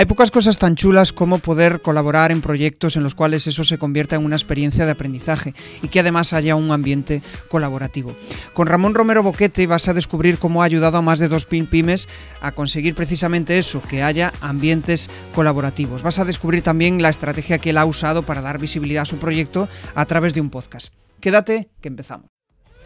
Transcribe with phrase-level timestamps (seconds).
[0.00, 3.76] Hay pocas cosas tan chulas como poder colaborar en proyectos en los cuales eso se
[3.76, 8.16] convierta en una experiencia de aprendizaje y que además haya un ambiente colaborativo.
[8.54, 12.08] Con Ramón Romero Boquete vas a descubrir cómo ha ayudado a más de dos pymes
[12.40, 16.02] a conseguir precisamente eso, que haya ambientes colaborativos.
[16.02, 19.18] Vas a descubrir también la estrategia que él ha usado para dar visibilidad a su
[19.18, 20.94] proyecto a través de un podcast.
[21.20, 22.39] Quédate, que empezamos.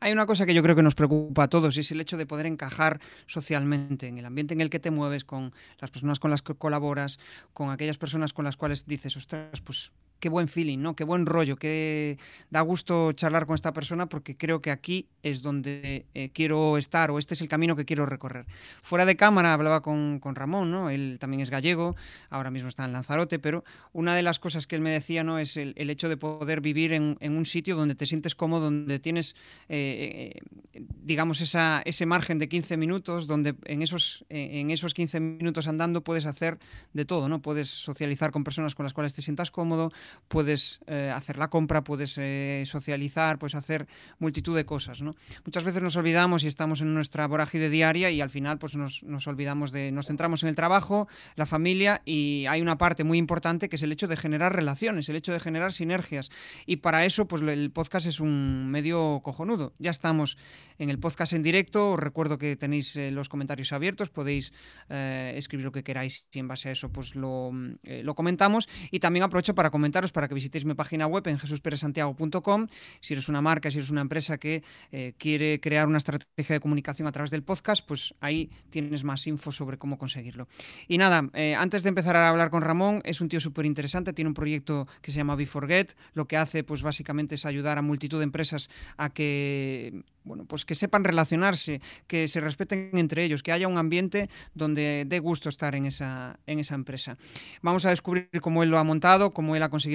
[0.00, 2.16] Hay una cosa que yo creo que nos preocupa a todos y es el hecho
[2.16, 6.20] de poder encajar socialmente en el ambiente en el que te mueves, con las personas
[6.20, 7.18] con las que colaboras,
[7.52, 9.90] con aquellas personas con las cuales dices, ostras, pues
[10.20, 10.96] qué buen feeling, ¿no?
[10.96, 12.18] Qué buen rollo, qué
[12.50, 17.10] da gusto charlar con esta persona porque creo que aquí es donde eh, quiero estar
[17.10, 18.46] o este es el camino que quiero recorrer.
[18.82, 20.90] Fuera de cámara hablaba con, Ramón, ¿no?
[20.90, 21.96] Él también es gallego,
[22.30, 25.38] ahora mismo está en Lanzarote, pero una de las cosas que él me decía, ¿no?
[25.38, 29.34] Es el, hecho de poder vivir en, un sitio donde te sientes cómodo, donde tienes,
[29.68, 30.34] eh,
[30.74, 35.66] eh, digamos, esa, ese margen de 15 minutos, donde en esos, en esos 15 minutos
[35.66, 36.58] andando puedes hacer
[36.92, 37.40] de todo, ¿no?
[37.40, 39.92] Puedes socializar con personas con las cuales te sientas cómodo,
[40.28, 45.00] puedes eh, hacer la compra, puedes eh, socializar, puedes hacer multitud de cosas.
[45.00, 49.02] Muchas veces nos olvidamos y estamos en nuestra vorágine diaria y al final pues nos,
[49.02, 53.18] nos, olvidamos de, nos centramos en el trabajo, la familia y hay una parte muy
[53.18, 56.30] importante que es el hecho de generar relaciones, el hecho de generar sinergias.
[56.66, 59.72] Y para eso pues el podcast es un medio cojonudo.
[59.78, 60.36] Ya estamos
[60.78, 64.52] en el podcast en directo, os recuerdo que tenéis eh, los comentarios abiertos, podéis
[64.88, 67.50] escribir lo que queráis y en base a eso pues lo,
[67.82, 69.70] lo comentamos y también aprovecho para
[70.06, 72.68] para que visitéis mi página web en jesusperezsantiago.com.
[73.00, 74.62] Si eres una marca, si eres una empresa que
[74.92, 79.26] eh, quiere crear una estrategia de comunicación a través del podcast, pues ahí tienes más
[79.26, 80.46] info sobre cómo conseguirlo.
[80.86, 84.12] Y nada, eh, antes de empezar a hablar con Ramón, es un tío súper interesante,
[84.12, 87.82] tiene un proyecto que se llama BeForget, lo que hace pues básicamente es ayudar a
[87.82, 93.42] multitud de empresas a que bueno, pues que sepan relacionarse, que se respeten entre ellos,
[93.42, 97.16] que haya un ambiente donde dé gusto estar en esa, en esa empresa.
[97.62, 99.87] Vamos a descubrir cómo él lo ha montado, cómo él ha conseguido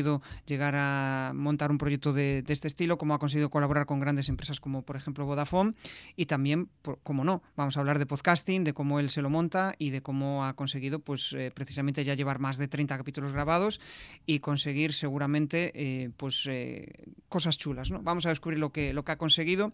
[0.45, 4.59] llegar a montar un proyecto de, este estilo, cómo ha conseguido colaborar con grandes empresas
[4.59, 5.73] como por ejemplo Vodafone
[6.15, 6.69] y también,
[7.03, 10.01] como no, vamos a hablar de podcasting, de cómo él se lo monta y de
[10.01, 13.79] cómo ha conseguido pues eh, precisamente ya llevar más de 30 capítulos grabados
[14.25, 16.91] y conseguir seguramente eh, pues eh,
[17.29, 17.89] cosas chulas.
[17.91, 19.73] Vamos a descubrir lo que, lo que ha conseguido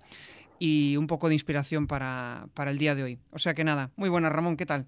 [0.60, 3.20] y un poco de inspiración para, el día de hoy.
[3.32, 4.86] O sea que nada, muy buenas Ramón, ¿qué tal?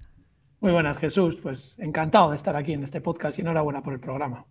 [0.59, 3.99] Muy buenas Jesús, pues encantado de estar aquí en este podcast y enhorabuena por el
[3.99, 4.45] programa.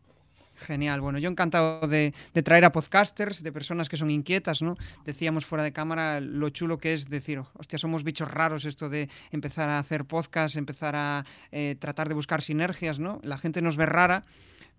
[0.61, 2.13] Genial, bueno, yo encantado de,
[2.45, 4.77] traer a podcasters, de personas que son inquietas, ¿no?
[5.07, 9.09] Decíamos fuera de cámara lo chulo que es decir, hostia, somos bichos raros esto de
[9.31, 13.21] empezar a hacer podcast, empezar a eh, tratar de buscar sinergias, ¿no?
[13.23, 14.23] La gente nos ve rara,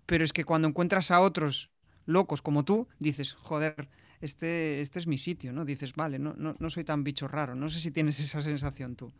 [0.06, 1.70] pero es que cuando encuentras a otros
[2.06, 3.88] locos como tú, dices, joder,
[4.20, 5.64] este, este es mi sitio, ¿no?
[5.64, 7.56] Dices, vale, no, no, no soy tan bicho raro.
[7.56, 9.12] No sé si tienes esa sensación tú.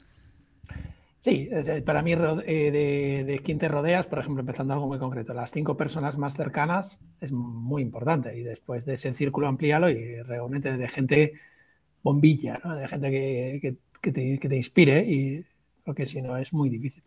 [1.22, 1.48] Sí,
[1.86, 5.76] para mí eh, de, de te rodeas, por ejemplo, empezando algo muy concreto, las cinco
[5.76, 10.88] personas más cercanas es muy importante y después de ese círculo ampliarlo y realmente de
[10.88, 11.34] gente
[12.02, 15.46] bombilla, de gente que, que, te, inspire y
[15.84, 17.04] porque si no es muy difícil.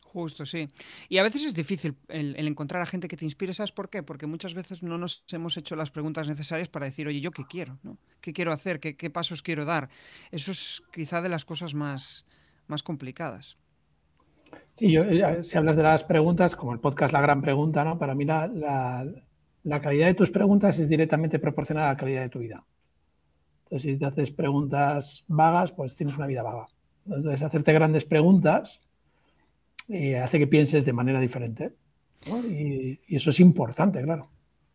[0.00, 0.70] Justo, sí.
[1.10, 4.02] Y a veces es difícil el, encontrar a gente que te inspire, ¿sabes por qué?
[4.02, 7.44] Porque muchas veces no nos hemos hecho las preguntas necesarias para decir, oye, ¿yo qué
[7.44, 7.78] quiero?
[7.82, 7.98] ¿no?
[8.22, 8.80] ¿Qué quiero hacer?
[8.80, 9.90] ¿Qué, pasos quiero dar?
[10.30, 12.24] Eso es quizá de las cosas más,
[12.72, 13.56] más complicadas.
[14.72, 17.98] Sí, yo, eh, si hablas de las preguntas, como el podcast La Gran Pregunta, ¿no?
[17.98, 18.48] Para mí la,
[19.64, 22.64] la calidad de tus preguntas es directamente proporcional a la calidad de tu vida.
[23.64, 26.66] Entonces, si te haces preguntas vagas, pues tienes una vida vaga.
[27.06, 28.80] Entonces, hacerte grandes preguntas
[29.88, 31.74] y hace que pienses de manera diferente.
[32.26, 34.30] Y, eso es importante, claro.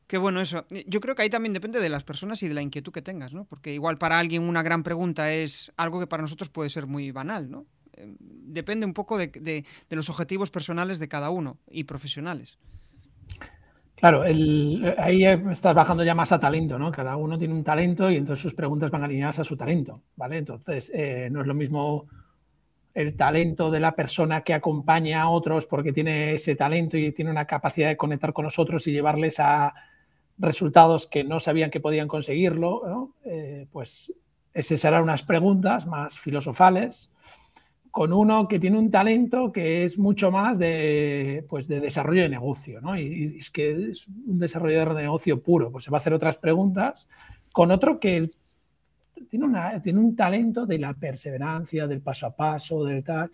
[0.08, 0.66] Qué bueno eso.
[0.86, 3.34] Yo creo que ahí también depende de las personas y de la inquietud que tengas,
[3.34, 3.46] ¿no?
[3.46, 7.12] Porque igual para alguien una gran pregunta es algo que para nosotros puede ser muy
[7.12, 7.66] banal, ¿no?
[8.00, 12.58] Depende un poco de, los objetivos personales de cada uno y profesionales.
[13.96, 16.92] Claro, ahí estás bajando ya más a talento, ¿no?
[16.92, 20.38] Cada uno tiene un talento y entonces sus preguntas van alineadas a su talento, ¿vale?
[20.38, 22.06] Entonces, eh, no es lo mismo
[22.94, 27.32] el talento de la persona que acompaña a otros porque tiene ese talento y tiene
[27.32, 29.74] una capacidad de conectar con nosotros y llevarles a
[30.38, 34.14] resultados que no sabían que podían conseguirlo, eh, pues
[34.54, 37.12] esas serán unas preguntas más filosofales
[37.98, 42.30] con uno que tiene un talento que es mucho más de, pues de desarrollo de
[42.30, 42.96] negocio, ¿no?
[42.96, 46.38] Y, es que es un desarrollador de negocio puro, pues se va a hacer otras
[46.38, 47.10] preguntas
[47.52, 48.30] con otro que
[49.32, 53.32] tiene, una, tiene un talento de la perseverancia, del paso a paso, del tal,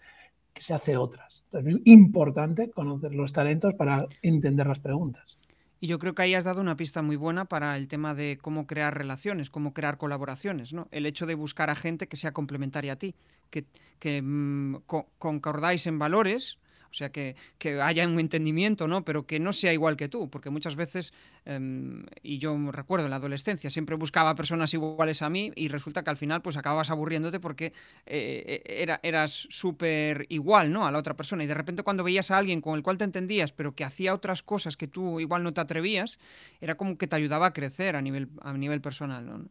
[0.54, 1.44] que se hace otras.
[1.52, 5.38] Entonces, es importante conocer los talentos para entender las preguntas.
[5.84, 8.38] Y yo creo que ahí has dado una pista muy buena para el tema de
[8.42, 10.88] cómo crear relaciones, cómo crear colaboraciones, ¿no?
[10.92, 13.16] El hecho de buscar a gente que sea complementaria a ti,
[13.50, 13.66] que,
[14.00, 14.78] que mm,
[15.20, 16.58] concordáis en valores,
[16.94, 17.36] o sea, que,
[17.82, 19.04] haya un entendimiento, ¿no?
[19.04, 21.12] Pero que no sea igual que tú, porque muchas veces,
[21.44, 26.04] em, y yo recuerdo en la adolescencia, siempre buscaba personas iguales a mí y resulta
[26.04, 27.74] que al final pues acababas aburriéndote porque
[28.06, 30.86] eh, era, eras súper igual, ¿no?
[30.86, 31.44] A la otra persona.
[31.44, 34.14] Y de repente cuando veías a alguien con el cual te entendías, pero que hacía
[34.14, 36.20] otras cosas que tú igual no te atrevías,
[36.62, 39.50] era como que te ayudaba a crecer a nivel, a nivel personal.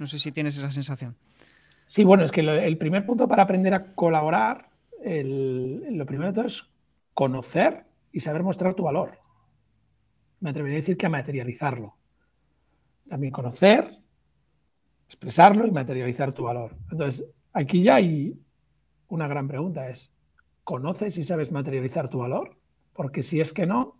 [0.00, 1.14] No sé si tienes esa sensación.
[1.86, 4.72] Sí, bueno, es que el primer punto para aprender a colaborar,
[5.04, 6.71] lo primero de todo es
[7.14, 9.18] conocer y saber mostrar tu valor.
[10.40, 11.96] Me atrevería a decir que a materializarlo.
[13.08, 13.98] También conocer,
[15.06, 16.76] expresarlo y materializar tu valor.
[16.90, 18.38] Entonces, aquí ya hay
[19.08, 20.12] una gran pregunta, es,
[20.64, 22.58] ¿conoces y sabes materializar tu valor?
[22.92, 23.96] Porque si es que no,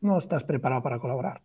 [0.00, 1.42] no estás preparado para colaborar.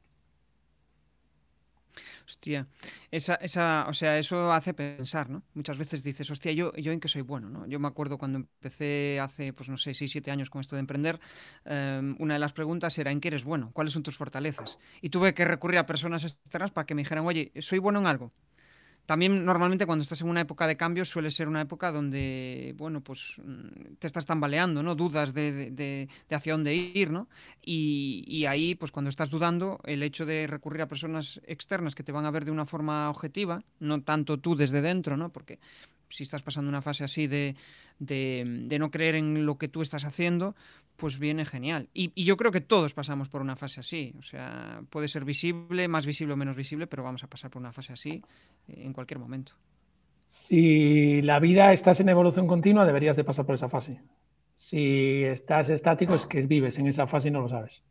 [2.30, 2.68] Hostia,
[3.10, 5.44] esa, esa, o sea, eso hace pensar, ¿no?
[5.54, 7.66] Muchas veces dices, hostia, yo, yo en qué soy bueno, ¿no?
[7.68, 10.82] Yo me acuerdo cuando empecé hace, pues no sé, 6, 7 años con esto de
[10.82, 11.22] emprender,
[11.64, 13.72] em, una de las preguntas era, ¿en qué eres bueno?
[13.74, 14.78] ¿Cuáles son tus fortalezas?
[15.02, 18.08] Y tuve que recurrir a personas externas para que me dijeran, oye, ¿soy bueno en
[18.08, 18.34] algo?
[19.08, 23.00] También normalmente cuando estás en una época de cambio suele ser una época donde, bueno,
[23.00, 24.96] pues mm, te estás tambaleando, ¿no?
[24.96, 27.30] Dudas de, hacia dónde ir, ¿no?
[27.64, 32.04] Y, y, ahí, pues cuando estás dudando, el hecho de recurrir a personas externas que
[32.04, 35.30] te van a ver de una forma objetiva, no tanto tú desde dentro, ¿no?
[35.30, 35.58] Porque
[36.10, 37.56] si estás pasando una fase así de,
[38.80, 40.56] no creer en lo que tú estás haciendo,
[40.96, 41.90] pues viene genial.
[41.94, 44.14] Y, yo creo que todos pasamos por una fase así.
[44.20, 47.62] O sea, puede ser visible, más visible o menos visible, pero vamos a pasar por
[47.62, 48.24] una fase así
[48.68, 49.54] eh, en cualquier momento.
[50.26, 54.02] Si la vida estás en evolución continua, deberías de pasar por esa fase.
[54.56, 57.84] Si estás estático, es que vives en esa fase y no lo sabes.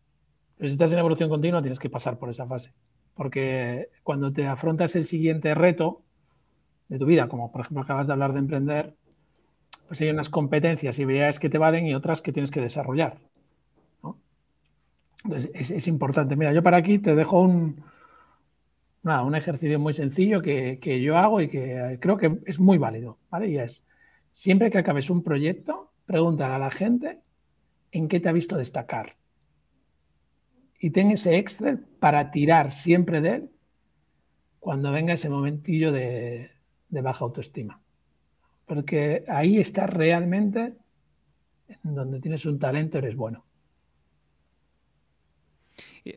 [0.56, 2.72] Pero si estás en evolución continua, tienes que pasar por esa fase.
[3.14, 6.02] Porque cuando te afrontas el siguiente reto,
[6.88, 8.94] de tu vida, como por ejemplo acabas de hablar de emprender,
[9.86, 13.18] pues hay unas competencias y habilidades que te valen y otras que tienes que desarrollar.
[15.24, 16.36] Entonces es, importante.
[16.36, 17.82] Mira, yo para aquí te dejo un,
[19.02, 23.18] un ejercicio muy sencillo que, yo hago y que creo que es muy válido.
[23.30, 23.48] ¿vale?
[23.48, 23.86] Y es,
[24.30, 27.20] siempre que acabes un proyecto, preguntar a la gente
[27.90, 29.16] en qué te ha visto destacar.
[30.78, 33.50] Y ten ese Excel para tirar siempre de él
[34.60, 36.50] cuando venga ese momentillo de,
[36.96, 37.82] de baja autoestima.
[38.64, 40.74] Porque ahí estás realmente
[41.68, 43.44] en donde tienes un talento, eres bueno.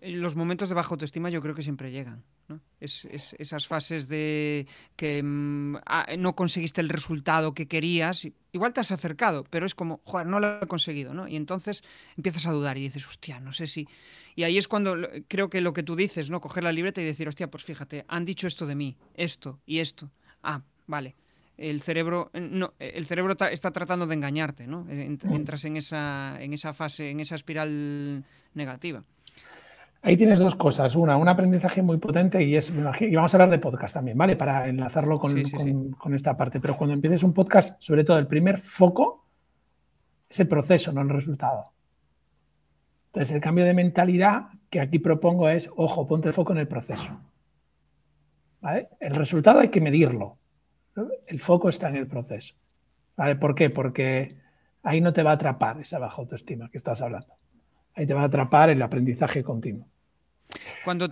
[0.01, 2.23] Los momentos de baja autoestima yo creo que siempre llegan.
[2.47, 2.61] ¿no?
[2.79, 8.79] Es, esas fases de que mm, ah, no conseguiste el resultado que querías, igual te
[8.79, 11.27] has acercado, pero es como, joder, no lo he conseguido, ¿no?
[11.27, 11.83] Y entonces
[12.15, 13.87] empiezas a dudar y dices, hostia, no sé si...
[14.35, 14.95] Y ahí es cuando
[15.27, 16.39] creo que lo que tú dices, ¿no?
[16.39, 19.79] Coger la libreta y decir, hostia, pues fíjate, han dicho esto de mí, esto y
[19.79, 20.09] esto
[20.44, 21.15] ah, vale,
[21.59, 24.86] el cerebro, eh, no, el cerebro está tratando de engañarte, ¿no?
[24.89, 25.33] Eh, mm.
[25.33, 29.03] Entras en esa, en esa fase, en esa espiral negativa.
[30.01, 30.95] Ahí tienes dos cosas.
[30.95, 32.71] Una, un aprendizaje muy potente y es,
[33.01, 34.38] y vamos a hablar de podcast también, ¿vale?
[34.38, 35.33] Para enlazarlo con,
[35.97, 36.62] con, esta parte.
[36.62, 39.25] Pero cuando empieces un podcast, sobre todo el primer foco
[40.30, 41.73] es el proceso, no el resultado.
[43.07, 46.68] Entonces, el cambio de mentalidad que aquí propongo es, ojo, ponte el foco en el
[46.68, 47.19] proceso.
[48.99, 50.37] El resultado hay que medirlo.
[51.28, 52.56] El foco está en el proceso.
[53.16, 53.35] ¿Vale?
[53.35, 53.69] ¿Por qué?
[53.69, 54.37] Porque
[54.83, 57.33] ahí no te va a atrapar esa baja autoestima que estás hablando.
[57.95, 59.87] Ahí te va a atrapar el aprendizaje continuo.
[60.83, 61.09] Cuando,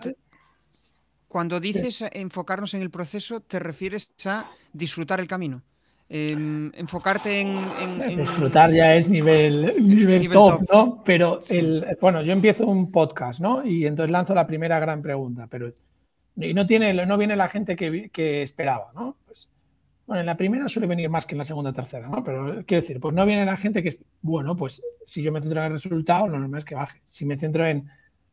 [1.27, 5.63] cuando dices enfocarnos en el proceso, ¿te refieres a disfrutar el camino?
[6.09, 11.03] Em, enfocarte en, Disfrutar ya es nivel, nivel, top, ¿no?
[11.03, 13.65] Pero el, bueno, yo empiezo un podcast, ¿no?
[13.65, 15.73] Y entonces lanzo la primera gran pregunta, pero
[16.37, 19.17] y no, tiene, no viene la gente que, esperaba, ¿no?
[19.25, 19.49] Pues,
[20.05, 22.23] bueno, en la primera suele venir más que en la segunda o tercera, ¿no?
[22.23, 25.59] Pero quiero decir, pues no viene la gente que, bueno, pues si yo me centro
[25.59, 27.01] en el resultado, lo normal es que baje.
[27.03, 27.89] Si me centro en,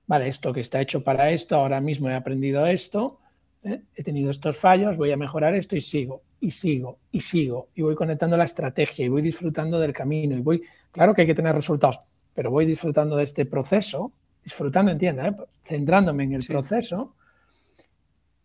[0.07, 3.19] vale, esto que está hecho para esto, ahora mismo he aprendido esto,
[3.65, 3.81] ¿eh?
[3.97, 7.83] he tenido estos fallos, voy a mejorar esto y sigo, y sigo, y sigo, y
[7.83, 11.35] voy conectando la estrategia y voy disfrutando del camino y voy, claro que hay que
[11.35, 11.99] tener resultados,
[12.35, 14.13] pero voy disfrutando de este proceso,
[14.45, 15.35] disfrutando, entienda, ¿eh?
[15.65, 17.15] centrándome en el proceso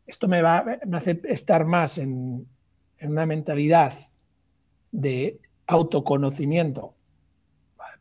[0.10, 2.48] esto me, va, me hace estar más en,
[3.02, 3.94] una mentalidad
[4.92, 6.96] de autoconocimiento,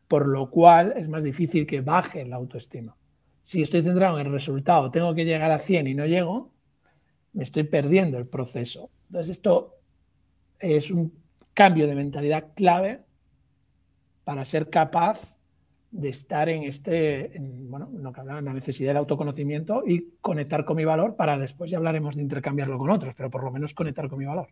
[0.07, 2.97] por lo cual es más difícil que baje la autoestima.
[3.41, 6.51] Si estoy centrado en el resultado, tengo que llegar a 100 y no llego,
[7.33, 8.89] me estoy perdiendo el proceso.
[9.07, 9.77] Entonces esto
[10.59, 11.13] es un
[11.53, 13.05] cambio de mentalidad clave
[14.23, 15.37] para ser capaz
[15.91, 20.85] de estar en este, bueno, no que la necesidad del autoconocimiento y conectar con mi
[20.85, 24.19] valor para después ya hablaremos de intercambiarlo con otros, pero por lo menos conectar con
[24.19, 24.49] mi valor.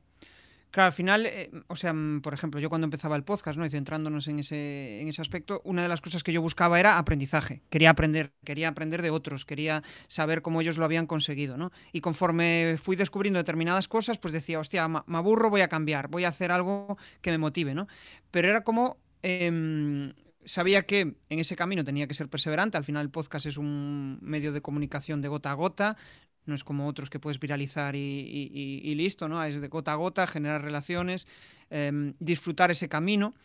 [0.72, 3.66] Claro, al final, eh, o sea, mm, por ejemplo, yo cuando empezaba el podcast, ¿no?
[3.66, 6.98] Y centrándonos en ese, en ese aspecto, una de las cosas que yo buscaba era
[6.98, 7.62] aprendizaje.
[7.70, 11.72] Quería aprender, quería aprender de otros, quería saber cómo ellos lo habían conseguido, ¿no?
[11.94, 16.26] Y conforme fui descubriendo determinadas cosas, pues decía, hostia, me aburro, voy a cambiar, voy
[16.26, 17.88] a hacer algo que me motive, ¿no?
[18.30, 20.14] Pero era como em,
[20.48, 22.78] sabía que en ese camino tenía que ser perseverante.
[22.78, 25.98] Al final el podcast es un medio de comunicación de gota a gota.
[26.46, 29.44] No es como otros que puedes viralizar y, listo, ¿no?
[29.44, 31.28] Es de gota a gota, generar relaciones,
[31.70, 33.36] em, disfrutar ese camino.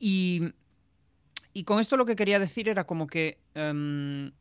[0.00, 0.52] Y,
[1.64, 4.32] con esto lo que quería decir era como que em,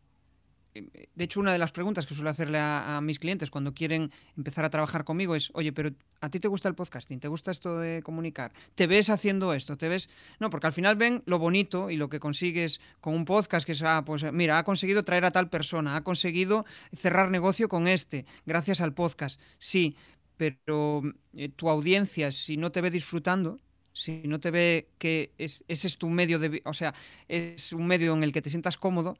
[0.74, 4.64] de hecho, una de las preguntas que suelo hacerle a, mis clientes cuando quieren empezar
[4.64, 7.20] a trabajar conmigo es, oye, pero ¿a ti te gusta el podcasting?
[7.20, 8.54] ¿Te gusta esto de comunicar?
[8.76, 9.78] ¿Te ves haciendo esto?
[9.78, 10.10] ¿Te ves...?
[10.40, 13.74] No, porque al final ven lo bonito y lo que consigues con un podcast, que
[13.74, 17.88] es, ah, pues mira, ha conseguido traer a tal persona, ha conseguido cerrar negocio con
[17.88, 19.40] este, gracias al podcast.
[19.60, 19.98] Sí,
[20.38, 21.02] pero
[21.34, 23.60] eh, tu audiencia, si no te ve disfrutando,
[23.94, 26.62] si no te ve que ese es tu medio de...
[26.66, 26.94] O sea,
[27.28, 29.18] es un medio en el que te sientas cómodo,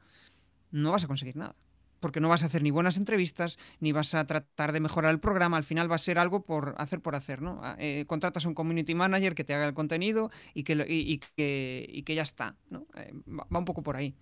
[0.72, 1.54] no vas a conseguir nada.
[2.00, 5.20] Porque no vas a hacer ni buenas entrevistas, ni vas a tratar de mejorar el
[5.20, 5.56] programa.
[5.56, 7.60] Al final va a ser algo por hacer por hacer, ¿no?
[7.62, 11.18] Ah, eh, contratas a un community manager que te haga el contenido y que, y,
[11.36, 12.86] que, que, ya está, ¿no?
[12.96, 14.16] Eh, va, un poco por ahí.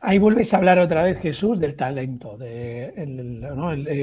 [0.00, 2.92] Ahí vuelves a hablar otra vez, Jesús, del talento, de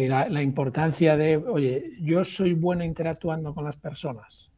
[0.07, 4.51] la, importancia de, oye, yo soy bueno interactuando con las personas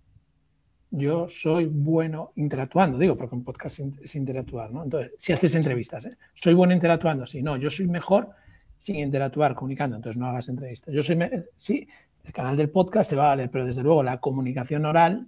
[0.92, 4.84] yo soy bueno interactuando, digo, porque un podcast es interactuar, ¿no?
[4.84, 6.18] Entonces, si haces entrevistas, ¿eh?
[6.34, 8.30] soy bueno interactuando, sí, no, yo soy mejor
[8.78, 10.94] sin interactuar, comunicando, entonces no hagas entrevistas.
[10.94, 11.20] Yo soy,
[11.56, 11.88] sí,
[12.24, 15.28] el canal del podcast te va a valer, pero desde luego la comunicación oral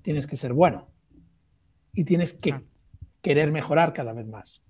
[0.00, 0.88] tienes que ser bueno
[1.92, 2.54] y tienes que
[3.20, 4.62] querer mejorar cada vez más.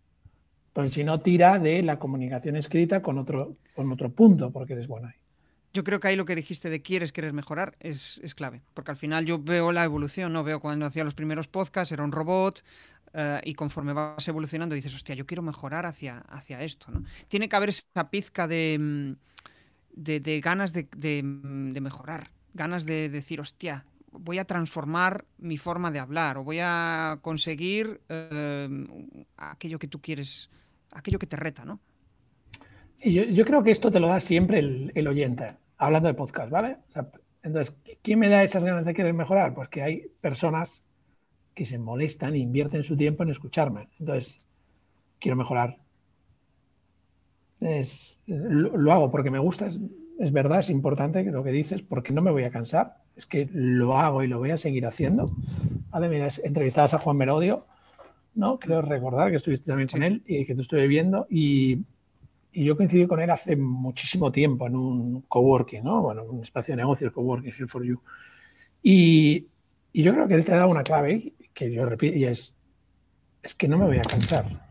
[0.68, 4.88] Entonces, si no, tira de la comunicación escrita con otro, con otro punto, porque eres
[4.88, 5.21] bueno ahí
[5.72, 8.96] yo creo que ahí lo que dijiste de quieres, quieres mejorar es, clave, porque al
[8.96, 10.44] final yo veo la evolución, ¿no?
[10.44, 12.62] Veo cuando hacía los primeros podcasts, era un robot,
[13.14, 17.04] eh, y conforme vas evolucionando dices, hostia, yo quiero mejorar hacia, hacia esto, ¿no?
[17.28, 19.12] Tiene que haber esa pizca de, mm,
[19.94, 21.22] de, ganas de, de,
[21.80, 27.18] mejorar, ganas de decir, hostia, voy a transformar mi forma de hablar o voy a
[27.22, 28.68] conseguir eh,
[29.38, 30.50] aquello que tú quieres,
[30.90, 31.80] aquello que te reta, ¿no?
[33.02, 36.76] yo, creo que esto te lo da siempre el, el oyente hablando de podcast, ¿vale?
[37.42, 39.54] entonces, ¿quién me da esas ganas de querer mejorar?
[39.54, 40.84] Pues que hay personas
[41.54, 43.88] que se molestan e invierten su tiempo en escucharme.
[43.98, 44.40] Entonces,
[45.18, 45.78] quiero mejorar.
[47.60, 52.22] Es, lo, hago porque me gusta, es, verdad, es importante lo que dices, porque no
[52.22, 52.98] me voy a cansar.
[53.16, 55.30] Es que lo hago y lo voy a seguir haciendo.
[55.90, 57.64] Vale, mira, entrevistabas a Juan Merodio,
[58.34, 58.58] ¿no?
[58.58, 61.84] Creo recordar que estuviste también con él y que te estuve viendo y
[62.52, 66.02] y yo coincidí con él hace muchísimo tiempo en un coworking, ¿no?
[66.02, 68.00] Bueno, un espacio de negocios, coworking, Here for You.
[68.82, 69.46] Y,
[69.92, 72.56] y, yo creo que él te ha dado una clave que yo repito, y es,
[73.42, 74.66] es que no me voy a cansar.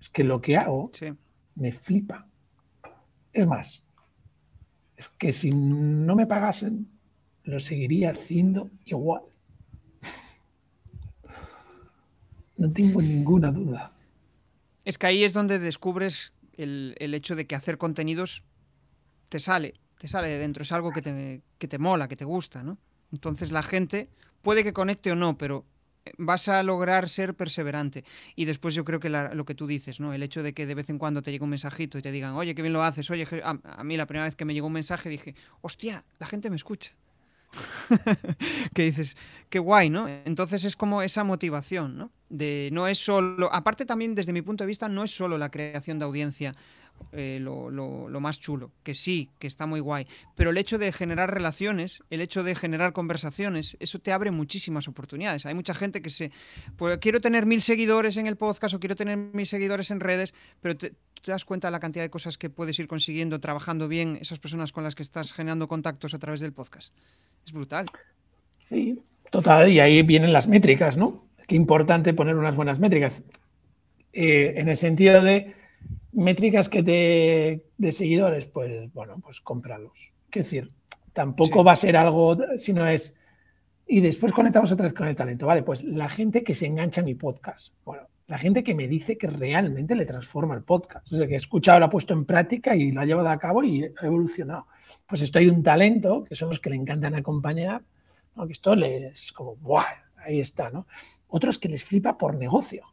[0.00, 0.90] Es que lo que hago
[1.54, 2.26] me flipa.
[3.32, 3.84] Es más,
[4.96, 6.88] es que si no me pagasen,
[7.44, 9.22] lo seguiría haciendo igual.
[12.56, 13.90] No tengo ninguna duda.
[14.84, 18.42] Es que ahí es donde descubres el, hecho de que hacer contenidos
[19.28, 22.24] te sale, te sale de dentro, es algo que te, que te mola, que te
[22.24, 22.78] gusta, ¿no?
[23.12, 24.08] Entonces la gente
[24.42, 25.64] puede que conecte o no, pero
[26.04, 28.04] eh, vas a lograr ser perseverante.
[28.36, 30.12] Y después yo creo que lo que tú dices, ¿no?
[30.12, 32.34] El hecho de que de vez en cuando te llegue un mensajito y te digan,
[32.34, 34.66] oye, qué bien lo haces, oye, a, a mí la primera vez que me llegó
[34.66, 36.92] un mensaje dije, hostia, la gente me escucha.
[38.74, 39.16] que dices,
[39.48, 40.08] qué guay, ¿no?
[40.08, 42.10] Entonces es como esa motivación, ¿no?
[42.28, 45.50] De no es solo, aparte también desde mi punto de vista, no es solo la
[45.50, 46.54] creación de audiencia
[47.12, 51.32] eh, lo, más chulo, que sí, que está muy guay, pero el hecho de generar
[51.32, 55.46] relaciones, el hecho de generar conversaciones, eso te abre muchísimas oportunidades.
[55.46, 56.30] Hay mucha gente que se,
[56.76, 60.34] pues quiero tener mil seguidores en el podcast o quiero tener mil seguidores en redes,
[60.60, 60.90] pero te,
[61.22, 64.38] te das cuenta de la cantidad de cosas que puedes ir consiguiendo trabajando bien esas
[64.38, 66.92] personas con las que estás generando contactos a través del podcast.
[67.44, 67.86] Es brutal.
[68.68, 71.24] Sí, total, y ahí vienen las métricas, ¿no?
[71.46, 73.24] Qué importante poner unas buenas métricas.
[74.12, 75.54] Eh, en el sentido de
[76.12, 80.12] métricas que te de seguidores, pues bueno, pues cómpralos.
[80.30, 80.68] Es decir,
[81.12, 83.16] tampoco va a ser algo, sino es.
[83.86, 85.62] Y después conectamos otra vez con el talento, ¿vale?
[85.62, 87.74] Pues la gente que se engancha a mi podcast.
[87.84, 91.12] Bueno, la gente que me dice que realmente le transforma el podcast.
[91.12, 93.38] O sea, que ha escuchado, lo ha puesto en práctica y lo ha llevado a
[93.38, 94.68] cabo y ha evolucionado.
[95.06, 97.82] Pues esto hay un talento, que son los que le encantan acompañar,
[98.36, 98.46] ¿no?
[98.46, 99.84] que esto les como, ¡buah!
[100.24, 100.86] Ahí está, ¿no?
[101.26, 102.84] Otros que les flipa por negocio.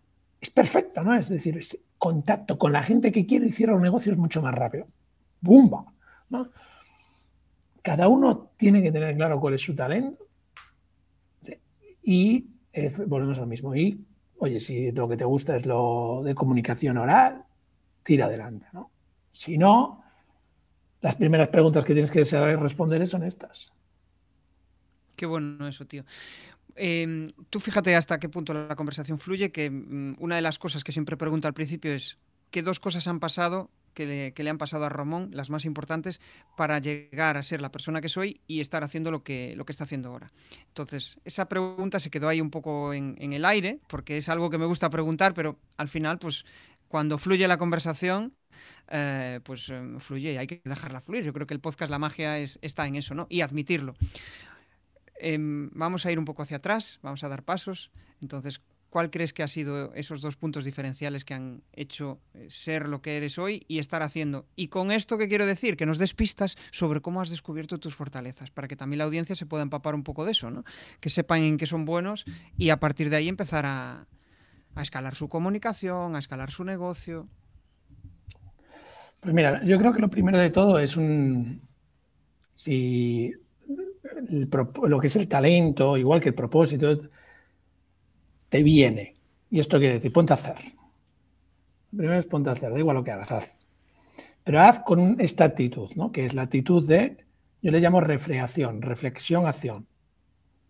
[0.41, 1.13] Es perfecto, ¿no?
[1.13, 4.41] Es decir, es contacto con la gente que quiere y cierra un negocio es mucho
[4.41, 4.85] más rápido.
[5.41, 5.85] ¡Bumba!
[7.81, 10.27] Cada uno tiene que tener claro cuál es su talento
[12.03, 13.75] y eh, volvemos al mismo.
[13.75, 14.05] Y
[14.37, 17.43] oye, si lo que te gusta es lo de comunicación oral,
[18.03, 18.91] tira adelante, ¿no?
[19.31, 20.03] Si no,
[21.01, 22.23] las primeras preguntas que tienes que
[22.55, 23.71] responder son estas.
[25.15, 26.05] Qué bueno eso, tío.
[26.77, 30.83] Em, tú fíjate hasta qué punto la conversación fluye, que mm, una de las cosas
[30.83, 32.17] que siempre pregunto al principio es,
[32.51, 33.69] ¿qué dos cosas han pasado
[34.05, 36.21] que le, han pasado a Ramón, las más importantes,
[36.55, 40.09] para llegar a ser la persona que soy y estar haciendo lo que, está haciendo
[40.09, 40.31] ahora.
[40.67, 44.59] Entonces, esa pregunta se quedó ahí un poco en, el aire, porque es algo que
[44.59, 46.45] me gusta preguntar, pero al final, pues
[46.87, 48.35] cuando fluye la conversación,
[48.89, 51.23] eh, pues eh, fluye y hay que dejarla fluir.
[51.23, 53.25] Yo creo que el podcast, la magia es, está en eso, ¿no?
[53.29, 53.95] Y admitirlo.
[55.19, 57.91] Em, vamos a ir un poco hacia atrás, vamos a dar pasos.
[58.21, 62.87] Entonces, ¿Cuál crees que ha sido esos dos puntos diferenciales que han hecho eh, ser
[62.87, 64.45] lo que eres hoy y estar haciendo?
[64.55, 67.95] Y con esto que quiero decir, que nos des pistas sobre cómo has descubierto tus
[67.95, 70.63] fortalezas, para que también la audiencia se pueda empapar un poco de eso, ¿no?
[71.01, 72.25] Que sepan en qué son buenos
[72.57, 74.07] y a partir de ahí empezar a,
[74.77, 77.27] escalar su comunicación, a escalar su negocio.
[79.19, 81.61] Pues mira, yo creo que lo primero de todo es un.
[82.53, 83.33] Si
[84.29, 86.99] lo que es el talento, igual que el propósito,
[88.49, 89.15] te viene.
[89.49, 90.55] Y esto quiere decir, ponte a hacer.
[91.95, 93.59] Primero es ponte a hacer, da igual lo que hagas, haz.
[94.43, 96.11] Pero haz con esta actitud, ¿no?
[96.11, 97.25] Que es la actitud de,
[97.61, 99.87] yo le llamo reflexión, reflexión, acción.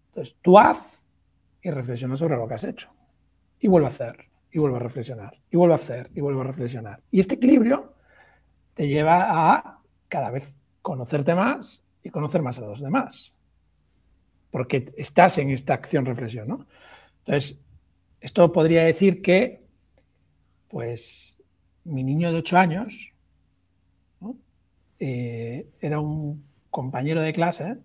[0.09, 1.05] Entonces, tú haz
[1.61, 2.89] y reflexiona sobre lo que has hecho.
[3.59, 6.45] Y vuelve a hacer, y vuelve a reflexionar, y vuelve a hacer, y vuelve a
[6.45, 7.01] reflexionar.
[7.11, 7.93] Y este equilibrio
[8.73, 13.33] te lleva a cada vez conocerte más y conocer más a los demás.
[14.51, 16.67] Porque estás en esta acción-reflexión, ¿no?
[17.19, 17.61] Entonces,
[18.21, 19.61] esto podría decir que,
[20.69, 21.37] pues,
[21.83, 23.13] mi niño de 8 años
[24.99, 27.77] eh, era un compañero de clase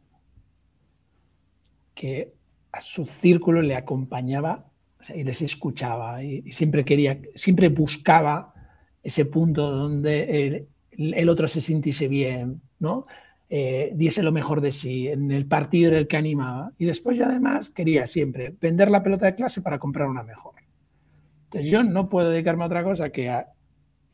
[1.94, 2.32] que
[2.72, 4.70] a su círculo le acompañaba
[5.14, 8.54] y les escuchaba y, siempre quería, siempre buscaba
[9.02, 13.06] ese punto donde el, el otro se sintiese bien, ¿no?
[13.54, 16.72] Eh, diese lo mejor de sí en el partido en el que animaba.
[16.78, 20.54] Y después yo además quería siempre vender la pelota de clase para comprar una mejor.
[21.44, 23.52] Entonces yo no puedo dedicarme a otra cosa que a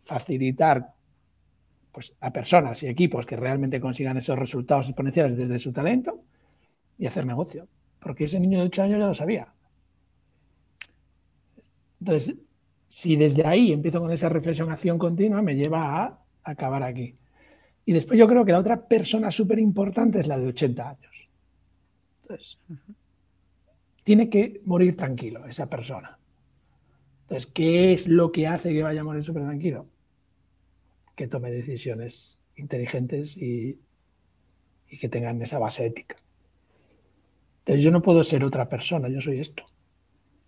[0.03, 0.93] facilitar
[1.93, 6.25] pues, a personas y equipos que realmente consigan esos resultados exponenciales desde su talento
[6.99, 7.69] y hacer negocio.
[8.01, 9.55] Porque ese niño de 8 años ya lo sabía.
[12.01, 12.37] Entonces,
[12.89, 17.18] si desde ahí empiezo con esa reflexión, acción continua, me lleva a acabar aquí.
[17.89, 21.31] Y después yo creo que la otra persona súper importante es la de 80 años.
[22.21, 22.59] Entonces,
[24.03, 26.19] tiene que morir tranquilo esa persona.
[27.23, 29.87] Entonces, ¿qué es lo que hace que vaya a morir súper tranquilo?
[31.17, 33.81] Que tome decisiones inteligentes y,
[34.91, 36.17] y que tengan esa base ética.
[37.61, 39.65] Entonces, yo no puedo ser otra persona, yo soy esto.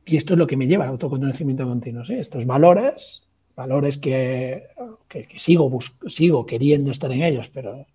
[0.05, 2.05] Y esto es lo que me lleva al autoconocimiento continuo.
[2.05, 2.16] ¿sí?
[2.16, 3.30] Estos valores
[3.61, 4.68] valores que,
[5.37, 7.87] sigo, sigo queriendo estar en ellos, pero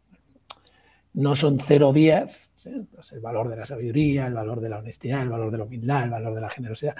[1.13, 5.29] no son 0-10, pues el valor de la sabiduría, el valor de la honestidad, el
[5.29, 6.95] valor de la humildad, el valor de la generosidad.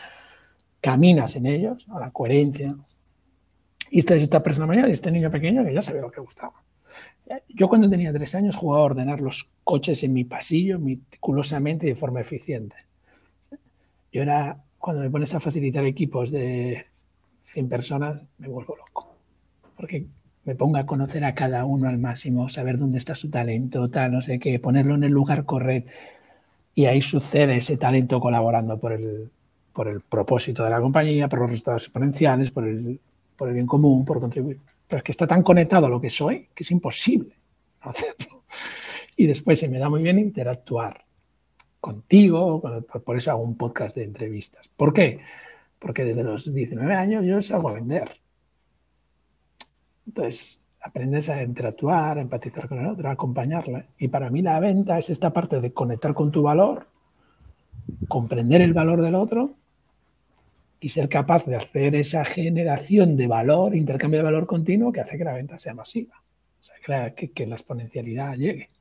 [0.81, 2.75] Caminas en ellos, a la coherencia.
[3.91, 6.63] Y esta es esta persona mayor este niño pequeño que ya sabe lo que gustaba.
[7.47, 11.89] Yo cuando tenía tres años jugaba a ordenar los coches en mi pasillo meticulosamente y
[11.89, 12.77] de forma eficiente.
[14.11, 16.87] Yo era, cuando me pones a facilitar equipos de
[17.45, 19.15] 100 personas, me vuelvo loco.
[19.77, 20.05] Porque
[20.43, 24.11] me pongo a conocer a cada uno al máximo, saber dónde está su talento, tal,
[24.11, 25.91] no sé qué, ponerlo en el lugar correcto.
[26.73, 29.31] Y ahí sucede ese talento colaborando por el,
[29.73, 32.99] por el propósito de la compañía, por los resultados exponenciales, por el,
[33.35, 34.59] por el bien común, por contribuir.
[34.87, 37.35] Pero es que está tan conectado a lo que soy que es imposible
[37.81, 38.43] hacerlo.
[39.15, 41.05] Y después se me da muy bien interactuar
[41.79, 42.61] contigo,
[43.05, 44.69] por eso hago un podcast de entrevistas.
[44.75, 45.19] ¿Por qué?
[45.85, 48.09] Porque desde los 19 años yo salgo a vender.
[50.07, 53.85] Entonces, aprendes a interactuar, a empatizar con el otro, a acompañarle.
[53.99, 56.87] Y para mí la venta es esta parte de conectar con tu valor,
[58.07, 59.53] comprender el valor del otro
[60.79, 65.19] y ser capaz de hacer esa generación de valor, intercambio de valor continuo que hace
[65.19, 66.15] que la venta sea masiva,
[66.59, 68.71] o sea, que, la, exponencialidad llegue.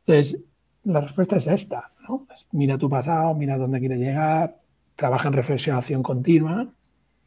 [0.00, 0.42] Entonces,
[0.84, 2.26] la respuesta es esta, ¿no?
[2.50, 4.61] mira tu pasado, mira dónde quieres llegar,
[4.96, 6.68] trabaja en reflexionación continua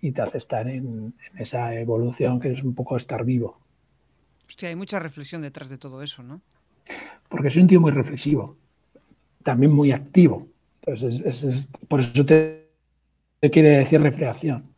[0.02, 3.60] y te hace estar en, esa evolución que es un poco estar vivo.
[4.48, 6.42] Hostia, hay mucha reflexión detrás de todo eso, ¿no?
[7.30, 8.56] Porque soy un tío muy reflexivo,
[9.44, 10.48] también muy activo.
[10.86, 12.70] Entonces, por eso te,
[13.52, 14.72] quiere decir reflexión.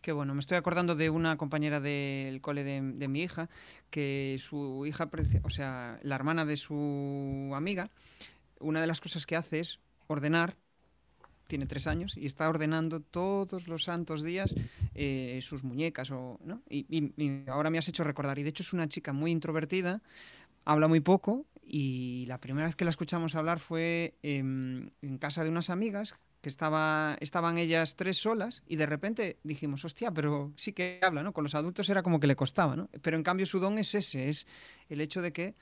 [0.00, 3.50] Qué bueno, me estoy acordando de una compañera del cole de, de, mi hija,
[3.90, 5.10] que su hija,
[5.42, 7.90] o sea, la hermana de su amiga,
[8.60, 10.56] una de las cosas que hace es ordenar
[11.48, 14.54] tiene tres años y está ordenando todos los santos días
[14.94, 16.12] eh, sus muñecas.
[16.12, 16.62] O, ¿no?
[16.70, 17.12] y,
[17.48, 18.38] ahora me has hecho recordar.
[18.38, 20.00] Y de hecho es una chica muy introvertida,
[20.64, 25.50] habla muy poco y la primera vez que la escuchamos hablar fue en casa de
[25.50, 30.72] unas amigas que estaba, estaban ellas tres solas y de repente dijimos, hostia, pero sí
[30.72, 31.32] que habla, ¿no?
[31.32, 32.88] Con los adultos era como que le costaba, ¿no?
[33.02, 34.46] Pero en cambio su don es ese, es
[34.88, 35.54] el hecho de que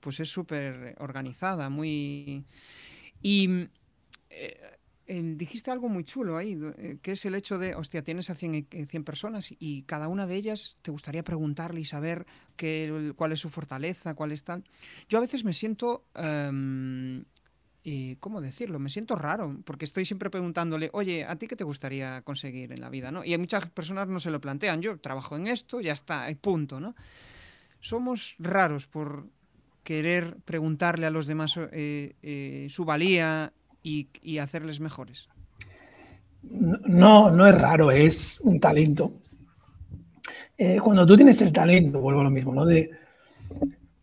[0.00, 2.44] pues es súper organizada, muy...
[3.20, 3.68] Y
[4.30, 4.77] eh,
[5.08, 8.66] dijiste algo muy chulo ahí, eh, que es el hecho de, hostia, tienes a 100,
[8.70, 13.32] 100, eh, personas y cada una de ellas te gustaría preguntarle y saber qué, cuál
[13.32, 14.64] es su fortaleza, cuál es tal.
[15.08, 17.24] Yo a veces me siento, em,
[18.20, 18.78] ¿cómo decirlo?
[18.78, 22.80] Me siento raro, porque estoy siempre preguntándole, oye, ¿a ti qué te gustaría conseguir en
[22.82, 23.10] la vida?
[23.10, 23.24] ¿no?
[23.24, 26.80] Y muchas personas no se lo plantean, yo trabajo en esto, ya está, hay punto,
[26.80, 26.94] ¿no?
[27.80, 29.26] Somos raros por
[29.84, 35.28] querer preguntarle a los demás eh, su valía y, hacerles mejores?
[36.42, 39.20] No, no es raro, es un talento.
[40.56, 42.64] Eh, cuando tú tienes el talento, vuelvo a lo mismo, ¿no?
[42.64, 42.90] De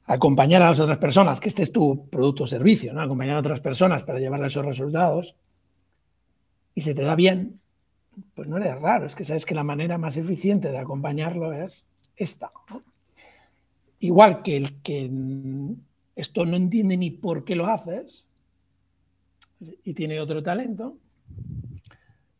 [0.05, 3.01] acompañar a las otras personas, que este es tu producto o servicio, ¿no?
[3.01, 5.35] Acompañar a otras personas para llevarle esos resultados
[6.73, 7.59] y se te da bien,
[8.33, 11.87] pues no eres raro, es que sabes que la manera más eficiente de acompañarlo es
[12.15, 12.51] esta.
[13.99, 15.09] Igual que el que
[16.15, 18.24] esto no entiende ni por qué lo haces,
[19.59, 20.97] y tiene otro talento,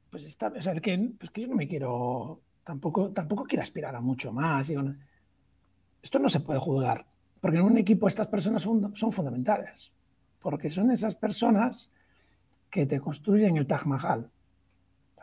[0.10, 3.64] pues está, o sea, es que, pues que yo no me quiero, tampoco, tampoco quiero
[3.64, 4.72] aspirar a mucho más.
[6.02, 7.06] esto no se puede juzgar,
[7.42, 9.92] porque en un equipo estas personas son, son fundamentales,
[10.40, 11.92] porque son esas personas
[12.70, 14.30] que te construyen el Taj Mahal.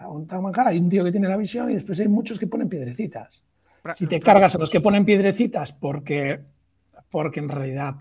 [0.08, 2.46] un Taj Mahal hay un tío que tiene la visión y después hay muchos que
[2.46, 3.42] ponen piedrecitas.
[3.92, 6.40] Si te cargas a los que ponen piedrecitas porque,
[7.10, 7.96] porque en realidad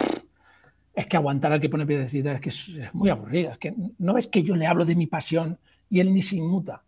[0.94, 3.52] es que aguantar al que pone piedecita es que es, muy aburrido.
[3.52, 5.58] Es que no es que yo le hablo de mi pasión
[5.90, 6.84] y él ni se inmuta.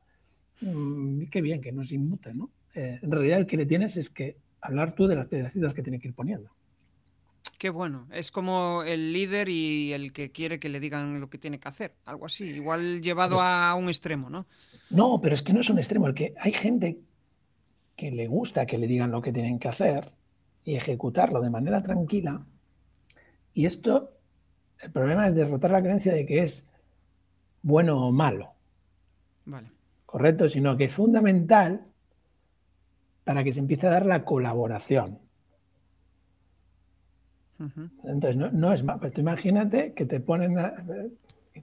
[0.62, 2.50] Mm, qué bien que no se inmute, ¿no?
[2.76, 5.84] Eh, en realidad el que le tienes es que hablar tú de las piedrecitas que
[5.84, 6.50] tiene que ir poniendo.
[7.58, 11.38] Qué bueno, es como el líder y el que quiere que le digan lo que
[11.38, 14.46] tiene que hacer, algo así, igual llevado a un extremo, ¿no?
[14.90, 17.00] No, pero es que no es un extremo, el que hay gente
[17.96, 20.12] que le gusta que le digan lo que tienen que hacer
[20.66, 22.46] y ejecutarlo de manera tranquila
[23.54, 24.12] y esto,
[24.80, 26.68] el problema es derrotar la creencia de que es
[27.62, 28.54] bueno o malo.
[29.46, 29.72] Vale.
[30.06, 31.86] Correcto, sino que es fundamental
[33.24, 35.20] para que se empiece a dar la colaboración.
[38.04, 39.00] Entonces, no, es malo.
[39.00, 40.74] Pues imagínate que te ponen, a,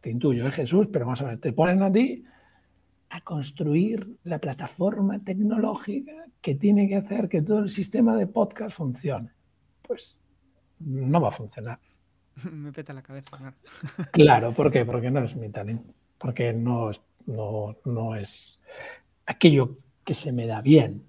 [0.00, 2.24] te intuyo, es Jesús, pero vamos a ver, te ponen a ti
[3.10, 8.76] a construir la plataforma tecnológica que tiene que hacer que todo el sistema de podcast
[8.76, 9.30] funcione.
[9.82, 10.22] Pues
[10.80, 11.78] no va a funcionar.
[12.50, 13.54] Me peta la cabeza.
[14.12, 14.84] claro, ¿por qué?
[14.84, 15.92] Porque no es mi talento.
[16.18, 16.90] Porque no,
[17.26, 18.60] no, es
[19.26, 21.06] aquello que se me da bien,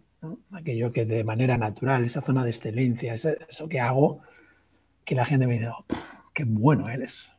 [0.53, 4.21] aquello que de manera natural, esa zona de excelencia, eso, que hago,
[5.03, 5.85] que la gente me dice, oh,
[6.33, 7.29] qué bueno eres.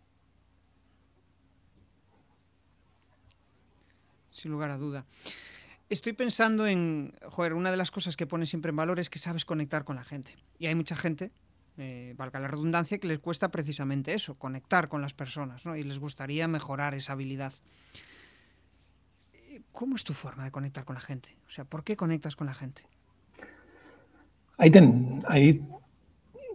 [4.30, 5.06] Sin lugar a duda.
[5.88, 9.18] Estoy pensando en, joder, una de las cosas que pone siempre en valor es que
[9.18, 10.36] sabes conectar con la gente.
[10.58, 11.30] Y hay mucha gente
[11.78, 15.76] eh, valga la redundancia, que les cuesta precisamente eso, conectar con las personas, ¿no?
[15.76, 17.52] Y les gustaría mejorar esa habilidad.
[19.72, 21.36] ¿Cómo es tu forma de conectar con la gente?
[21.46, 22.82] O sea, ¿por qué conectas con la gente?
[24.58, 24.70] Ahí,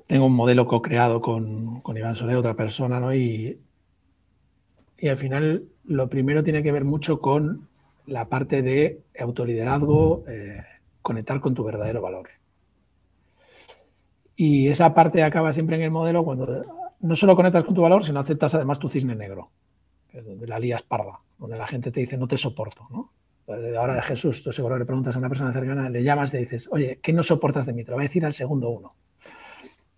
[0.05, 3.15] tengo un modelo co-creado con, con, Iván Solé, otra persona.
[3.15, 3.59] Y,
[4.97, 7.67] y al final lo primero tiene que ver mucho con
[8.05, 10.63] la parte de autoliderazgo, eh,
[11.01, 12.29] conectar con tu verdadero valor.
[14.39, 16.63] Y esa parte acaba siempre en el modelo cuando
[16.99, 19.49] no solo conectas con tu valor, sino aceptas además tu cisne negro,
[20.13, 22.87] donde la lías parda, donde la gente te dice no te soporto.
[22.91, 23.11] ¿no?
[23.79, 26.69] Ahora Jesús, tú seguro le preguntas a una persona cercana, le llamas y le dices,
[26.71, 27.83] oye, ¿qué no soportas de mí?
[27.83, 28.93] Te lo voy a decir al segundo uno.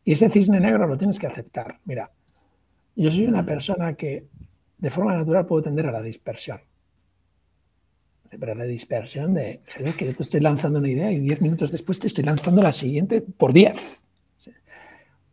[0.06, 1.80] Y ese cisne negro lo tienes que aceptar.
[1.84, 2.10] Mira,
[2.96, 4.26] yo soy una persona que
[4.78, 6.62] de forma natural puedo tender a la dispersión.
[8.30, 9.62] Pero la dispersión de
[9.98, 12.72] que yo te estoy lanzando una idea y diez minutos después te estoy lanzando la
[12.72, 14.04] siguiente por diez.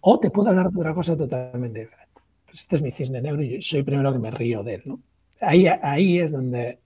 [0.08, 2.20] O te puedo hablar de otra cosa totalmente diferente.
[2.44, 4.82] Pues este es mi cisne negro y yo soy primero que me río de él.
[4.84, 5.00] ¿no?
[5.40, 6.78] Ahí, ahí es donde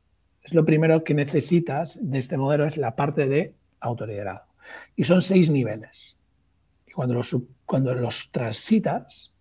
[0.42, 4.44] es lo primero que necesitas de este modelo, es la parte de autoliderado.
[4.96, 6.16] Y son seis niveles.
[6.86, 9.34] Y cuando los, cuando los transitas,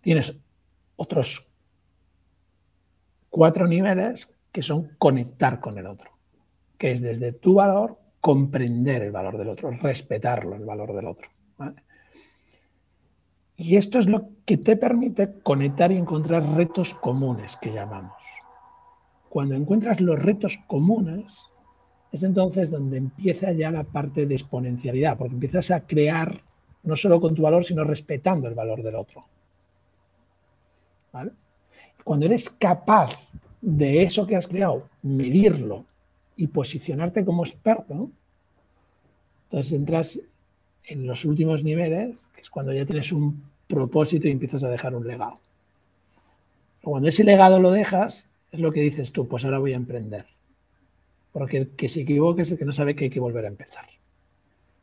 [0.00, 0.36] tienes
[0.96, 1.46] otros
[3.30, 6.10] cuatro niveles que son conectar con el otro,
[6.76, 11.30] que es desde tu valor comprender el valor del otro, respetarlo, el valor del otro.
[13.56, 18.22] Y esto es lo que te permite conectar y encontrar retos comunes que llamamos.
[19.28, 21.48] Cuando encuentras los retos comunes,
[22.10, 26.42] es entonces donde empieza ya la parte de exponencialidad, porque empiezas a crear
[26.82, 29.24] no solo con tu valor, sino respetando el valor del otro.
[32.04, 33.10] Cuando eres capaz
[33.60, 35.84] de eso que has creado, medirlo
[36.36, 38.10] y posicionarte como experto,
[39.44, 40.20] entonces entras
[40.84, 44.94] en los últimos niveles, que es cuando ya tienes un propósito y empiezas a dejar
[44.94, 45.38] un legado.
[46.82, 50.26] Cuando ese legado lo dejas, es lo que dices tú, pues ahora voy a emprender.
[51.32, 53.48] Porque el que se equivoque es el que no sabe que hay que volver a
[53.48, 53.86] empezar.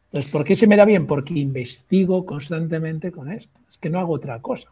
[0.05, 1.05] Entonces, ¿por qué se me da bien?
[1.05, 3.59] Porque investigo constantemente con esto.
[3.69, 4.71] Es que no hago otra cosa.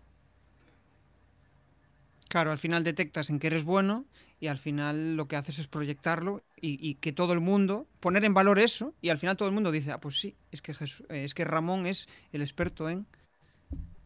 [2.27, 4.05] Claro, al final detectas en que eres bueno
[4.39, 8.33] y al final lo que haces es proyectarlo y, que todo el mundo, poner en
[8.33, 11.23] valor eso y al final todo el mundo dice, ah, pues sí, es que, eh,
[11.23, 13.05] es que Ramón es el experto en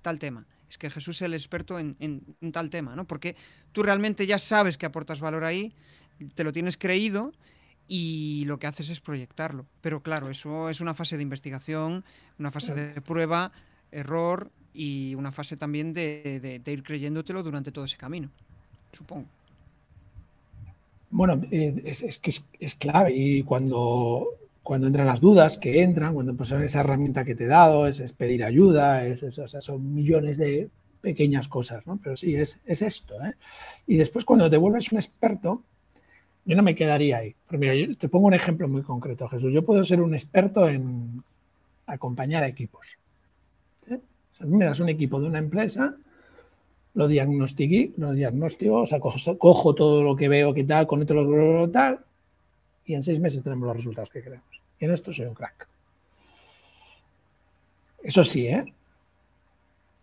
[0.01, 3.05] tal tema, es que Jesús es el experto en, en, tal tema, ¿no?
[3.05, 3.35] Porque
[3.71, 5.73] tú realmente ya sabes que aportas valor ahí,
[6.35, 7.33] te lo tienes creído
[7.87, 9.65] y lo que haces es proyectarlo.
[9.81, 12.05] Pero claro, eso es una fase de investigación,
[12.37, 13.51] una fase de prueba,
[13.91, 18.29] error y una fase también de, ir creyéndotelo durante todo ese camino,
[18.91, 19.27] supongo.
[21.09, 24.27] Bueno, eh, es, que es, clave y cuando,
[24.63, 28.13] cuando entran las dudas, que entran, cuando pues esa herramienta que te he dado, es,
[28.13, 29.25] pedir ayuda, es,
[29.59, 30.69] son millones de
[31.01, 31.99] pequeñas cosas, ¿no?
[32.01, 33.15] Pero sí, es, esto.
[33.25, 33.33] ¿eh?
[33.87, 35.63] Y después cuando te vuelves un experto,
[36.45, 37.35] yo no me quedaría ahí.
[37.47, 39.53] Pero mira, yo te pongo un ejemplo muy concreto, Jesús.
[39.53, 41.23] Yo puedo ser un experto en
[41.87, 43.00] acompañar a equipos
[44.45, 45.95] me das un equipo de una empresa,
[46.93, 51.69] lo diagnostiqué, lo diagnostico, o sea, cojo, todo lo que veo, que tal, conecto lo
[51.69, 51.99] tal,
[52.85, 54.45] y en seis meses tenemos los resultados que queremos.
[54.79, 55.67] Y en esto soy un crack.
[58.03, 58.65] Eso sí, ¿eh?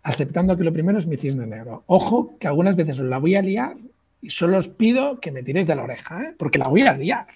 [0.09, 1.83] aceptando que lo primero es mi cisne negro.
[1.87, 3.77] Ojo, que algunas veces la voy a liar
[4.23, 6.35] y solo os pido que me tiréis de la oreja, ¿eh?
[6.39, 7.27] porque la voy a liar.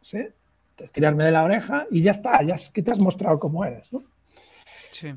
[0.00, 0.18] ¿sí?
[0.18, 3.64] Entonces, tirarme de la oreja y ya está, ya es que te has mostrado cómo
[3.64, 3.92] eres.
[3.92, 4.02] ¿no?
[4.92, 5.12] Sí.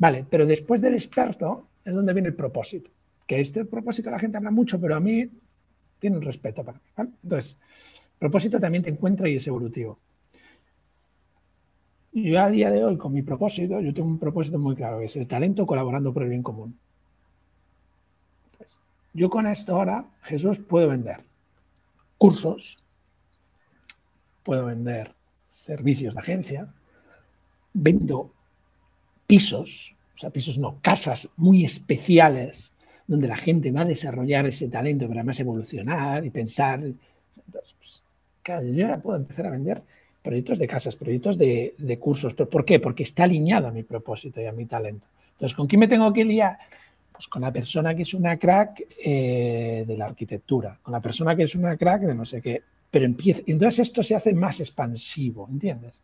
[0.00, 2.90] Vale, pero después del experto es donde viene el propósito.
[3.26, 5.28] Que este propósito la gente habla mucho, pero a mí
[5.98, 7.12] tiene un respeto para mí.
[7.22, 7.58] Entonces,
[8.18, 9.98] propósito también te encuentra y es evolutivo.
[12.12, 15.04] Yo a día de hoy, con mi propósito, yo tengo un propósito muy claro, que
[15.04, 16.78] es el talento colaborando por el bien común.
[19.12, 21.24] yo con esto ahora, Jesús, puedo vender
[22.16, 22.78] cursos,
[24.42, 25.14] puedo vender
[25.46, 26.74] servicios de agencia,
[27.74, 28.32] vendo
[29.30, 32.72] pisos, o sea, pisos no, casas muy especiales
[33.06, 36.80] donde la gente va a desarrollar ese talento para más evolucionar y pensar.
[36.82, 38.02] Entonces, pues,
[38.42, 39.82] claro, yo ya puedo empezar a vender
[40.20, 42.34] proyectos de casas, proyectos de, cursos.
[42.34, 42.80] ¿Pero ¿Por qué?
[42.80, 45.06] Porque está alineado a mi propósito y a mi talento.
[45.32, 46.58] Entonces, ¿con quién me tengo que liar?
[47.12, 51.36] Pues con la persona que es una crack eh, de la arquitectura, con la persona
[51.36, 52.62] que es una crack de no sé qué.
[52.90, 56.02] Pero empieza, entonces esto se hace más expansivo, ¿entiendes?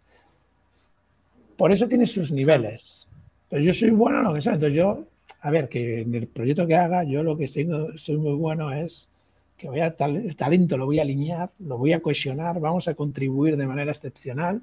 [1.57, 3.09] Por eso tiene sus niveles.
[3.57, 4.53] Pero yo soy bueno en lo que sea.
[4.53, 5.07] Entonces yo,
[5.41, 8.71] a ver, que en el proyecto que haga, yo lo que soy, soy muy bueno
[8.71, 9.09] es
[9.57, 12.95] que voy a el talento lo voy a alinear, lo voy a cohesionar, vamos a
[12.95, 14.61] contribuir de manera excepcional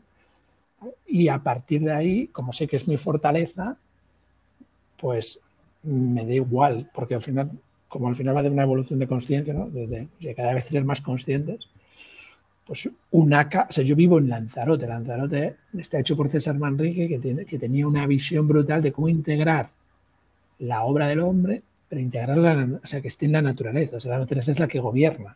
[1.08, 3.78] y a partir de ahí, como sé que es mi fortaleza,
[4.98, 5.42] pues
[5.82, 7.50] me da igual, porque al final,
[7.88, 9.72] como al final va de una evolución de conciencia, ¿no?
[9.72, 11.68] de, cada vez ser más conscientes,
[12.66, 14.88] pues una o sea, yo vivo en Lanzarote.
[14.88, 19.10] Lanzarote está hecho por César Manrique, que, tiene, que tenía una visión brutal de cómo
[19.10, 19.70] integrar
[20.60, 23.98] la obra del hombre, pero integrarla, o sea, que esté en la naturaleza.
[23.98, 25.36] O sea, la naturaleza es la que gobierna.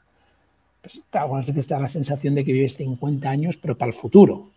[0.81, 3.93] Pues, algunas veces te da la sensación de que vives 50 años, pero para el
[3.93, 4.49] futuro.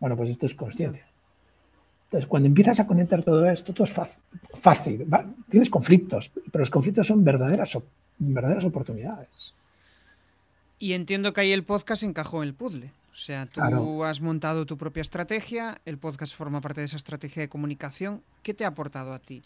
[0.00, 1.06] Bueno, pues esto es consciencia.
[2.06, 3.94] Entonces, cuando empiezas a conectar todo esto, todo es
[4.54, 5.06] fácil.
[5.48, 7.78] Tienes conflictos, pero los conflictos son verdaderas,
[8.18, 9.54] verdaderas oportunidades.
[10.78, 12.90] Y entiendo que ahí el podcast encajó en el puzzle.
[13.12, 17.40] O sea, tú has montado tu propia estrategia, el podcast forma parte de esa estrategia
[17.40, 18.20] de comunicación.
[18.42, 19.40] ¿Qué te ha aportado a ti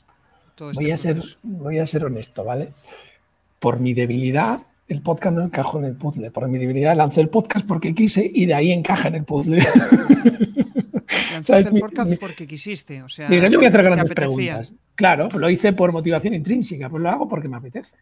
[0.57, 2.71] todo este voy, a ser, voy a ser honesto, ¿vale?
[3.61, 6.33] Por mi debilidad, el podcast no encajó en el puzzle.
[6.33, 9.63] Por mi debilidad lancé el podcast porque quise y de ahí encaja en el puzzle.
[11.33, 13.03] Lanzaste el podcast porque quisiste.
[13.05, 14.75] O sea, Dije, yo voy a hacer grandes preguntas.
[14.97, 17.95] Claro, lo hice por motivación intrínseca, pues lo hago porque me apetece.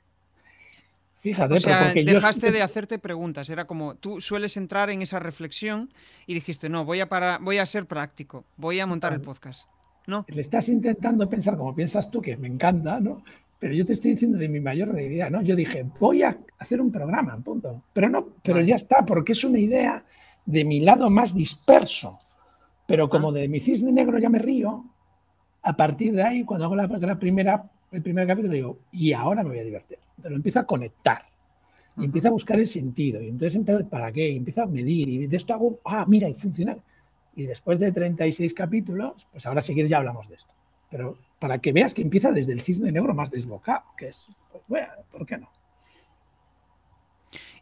[1.18, 3.50] Fíjate, o sea, porque dejaste de hacerte preguntas.
[3.50, 5.92] Era como tú sueles entrar en esa reflexión
[6.26, 7.38] y dijiste, no, voy a, para...
[7.38, 9.68] voy a ser práctico, voy a montar el podcast.
[10.06, 10.24] ¿No?
[10.28, 13.22] Le estás intentando pensar como piensas tú, que me encanta, ¿no?
[13.58, 15.42] Pero yo te estoy diciendo de mi mayor idea, ¿no?
[15.42, 17.82] Yo dije, voy a hacer un programa, punto.
[17.92, 20.04] Pero no, pero ya está, porque es una idea
[20.46, 22.18] de mi lado más disperso.
[22.86, 23.32] Pero como ah.
[23.32, 24.84] de mi cisne negro ya me río,
[25.62, 29.50] a partir de ahí, cuando hago la, primera, el primer capítulo, digo, y ahora me
[29.50, 29.98] voy a divertir.
[30.10, 31.26] Entonces lo empiezo a conectar
[31.96, 33.20] y empiezo a buscar el sentido.
[33.20, 34.28] Y entonces, ¿para qué?
[34.28, 35.08] Y empiezo a medir.
[35.08, 36.76] Y de esto hago, ah, mira, y funciona.
[37.34, 40.54] Y después de 36 capítulos, pues ahora si quieres ya hablamos de esto.
[40.90, 44.62] Pero para que veas que empieza desde el cisne negro más desbocado, que es, pues
[44.68, 45.50] bueno, ¿por qué no?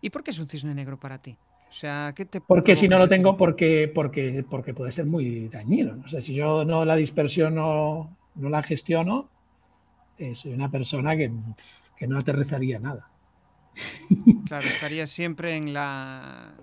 [0.01, 1.37] ¿Y por qué es un cisne negro para ti?
[1.69, 5.49] O sea, ¿qué te porque si no lo tengo, porque, porque, porque puede ser muy
[5.49, 6.01] dañino.
[6.05, 9.29] O sea, si yo no la dispersión no, no la gestiono,
[10.18, 11.31] eh, soy una persona que,
[11.96, 13.09] que no aterrizaría nada.
[14.46, 16.55] Claro, estaría siempre en la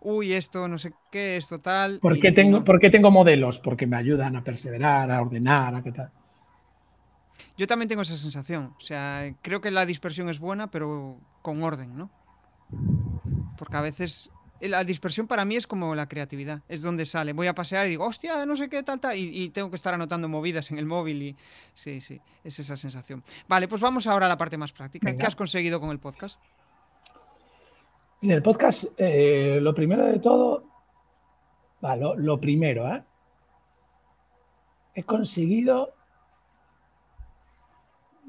[0.00, 1.98] uy, esto no sé qué, esto tal.
[2.00, 3.58] ¿Por qué, tengo, tengo modelos?
[3.58, 6.10] Porque me ayudan a perseverar, a ordenar, a qué tal.
[7.56, 8.74] Yo también tengo esa sensación.
[8.76, 12.10] O sea, creo que la dispersión es buena, pero con orden, ¿no?
[13.58, 14.30] Porque a veces
[14.68, 16.62] la dispersión para mí es como la creatividad.
[16.68, 17.32] Es donde sale.
[17.32, 19.16] Voy a pasear y digo, hostia, no sé qué, tal, tal.
[19.16, 21.22] Y, tengo que estar anotando movidas en el móvil.
[21.22, 21.36] Y
[21.74, 23.24] sí, sí, es esa sensación.
[23.48, 25.16] Vale, pues vamos ahora a la parte más práctica.
[25.16, 26.38] ¿Qué has conseguido con el podcast?
[28.22, 30.64] En el podcast, eh, lo primero de todo,
[32.18, 33.02] lo, primero, ¿eh?
[34.94, 35.94] he conseguido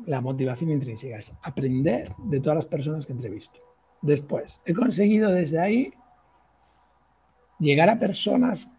[0.06, 3.60] la motivación intrínseca, es aprender de todas las personas que entrevisto.
[4.02, 5.94] Después, he conseguido desde ahí
[7.62, 8.69] llegar a personas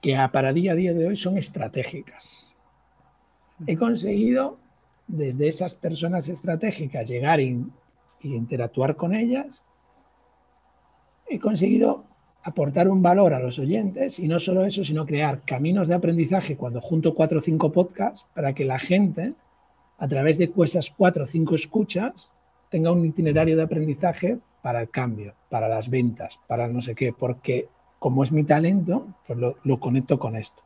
[0.00, 2.54] que para día a día de hoy son estratégicas.
[3.66, 4.58] He conseguido
[5.06, 7.64] desde esas personas estratégicas llegar e
[8.22, 9.64] interactuar con ellas
[11.28, 12.04] he conseguido
[12.42, 16.56] aportar un valor a los oyentes y no solo eso, sino crear caminos de aprendizaje
[16.56, 19.34] cuando junto cuatro o cinco podcasts para que la gente,
[19.98, 22.32] a través de esas cuatro o cinco escuchas,
[22.70, 27.12] tenga un itinerario de aprendizaje para el cambio, para las ventas, para no sé qué,
[27.12, 27.68] porque
[27.98, 30.62] como es mi talento, pues lo, conecto con esto.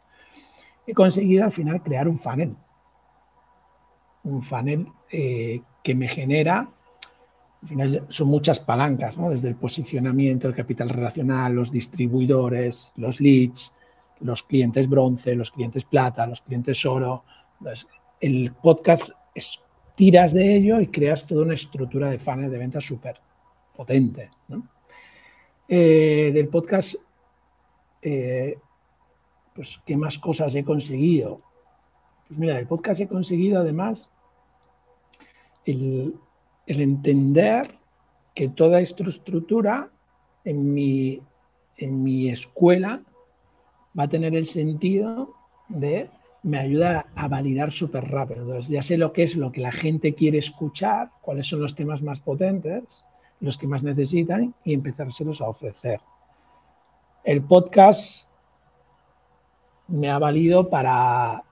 [0.86, 2.56] He conseguido al final crear un funnel,
[4.24, 6.68] un funnel eh, que me genera
[7.62, 9.30] al final son muchas palancas, ¿no?
[9.30, 13.74] desde el posicionamiento, el capital relacional, los distribuidores, los leads,
[14.20, 17.24] los clientes bronce, los clientes plata, los clientes oro.
[18.20, 19.10] el podcast
[19.94, 23.20] tiras de ello y creas toda una estructura de funnel de venta súper
[23.76, 24.30] potente.
[25.68, 26.96] Eh, del podcast,
[28.02, 28.58] eh,
[29.54, 31.40] pues, ¿qué más cosas he conseguido?
[32.28, 34.10] Pues mira, del podcast he conseguido además
[35.64, 36.14] el,
[36.66, 37.78] el entender
[38.34, 39.90] que toda esta estructura
[40.44, 41.20] en mi,
[41.76, 43.02] en mi escuela
[43.98, 45.34] va a tener el sentido
[45.68, 46.10] de
[46.42, 48.42] me ayuda a validar súper rápido.
[48.42, 51.74] Entonces, ya sé lo que es lo que la gente quiere escuchar, cuáles son los
[51.74, 53.04] temas más potentes,
[53.40, 56.00] los que más necesitan y empezárselos a ofrecer.
[57.24, 58.28] El podcast
[59.88, 61.44] me ha valido para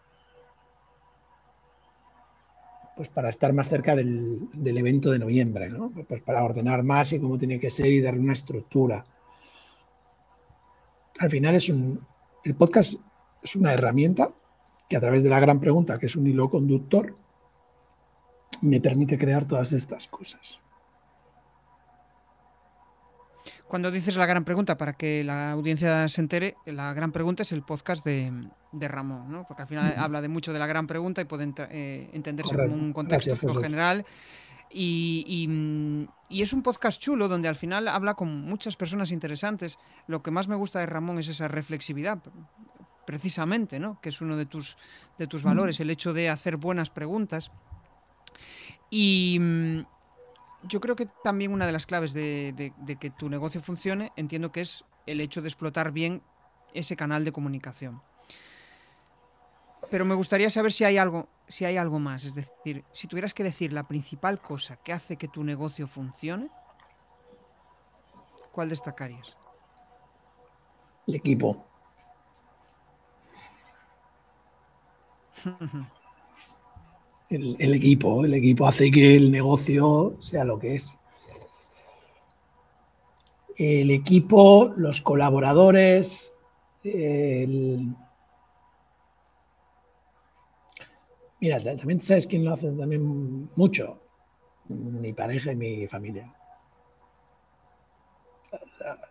[2.96, 5.90] pues para estar más cerca del, evento de noviembre, ¿no?
[6.06, 9.06] Pues para ordenar más y cómo tiene que ser y dar una estructura.
[11.18, 12.04] Al final es un,
[12.44, 13.00] el podcast
[13.42, 14.30] es una herramienta
[14.86, 17.16] que a través de la gran pregunta, que es un hilo conductor,
[18.60, 20.60] me permite crear todas estas cosas.
[23.70, 27.52] Cuando dices la gran pregunta, para que la audiencia se entere, la gran pregunta es
[27.52, 29.44] el podcast de, Ramón, ¿no?
[29.46, 32.74] Porque al final habla de mucho de la gran pregunta y puede eh, entenderse como
[32.74, 34.04] un contexto general.
[34.72, 35.46] Y,
[36.30, 39.78] es un podcast chulo donde al final habla con muchas personas interesantes.
[40.08, 42.18] Lo que más me gusta de Ramón es esa reflexividad,
[43.06, 44.00] precisamente, ¿no?
[44.00, 44.76] Que es uno de tus,
[45.16, 47.52] de tus valores, el hecho de hacer buenas preguntas.
[48.90, 49.38] Y,
[50.62, 54.60] yo creo que también una de las claves de, que tu negocio funcione, entiendo que
[54.62, 56.22] es el hecho de explotar bien
[56.74, 58.02] ese canal de comunicación.
[59.90, 62.24] Pero me gustaría saber si hay algo, si hay algo más.
[62.24, 66.48] Es decir, si tuvieras que decir la principal cosa que hace que tu negocio funcione,
[68.52, 69.36] ¿cuál destacarías?
[71.06, 71.66] El equipo.
[77.30, 78.24] el, equipo.
[78.24, 80.98] El equipo hace que el negocio sea lo que es.
[83.56, 86.34] El equipo, los colaboradores,
[91.40, 94.00] Mira, también sabes quién lo hace también mucho.
[94.68, 96.32] mi pareja y mi familia.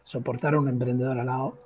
[0.04, 1.58] Soportar a un emprendedor al lado.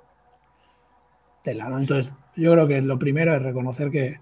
[1.44, 4.20] Entonces, yo creo que lo primero es reconocer que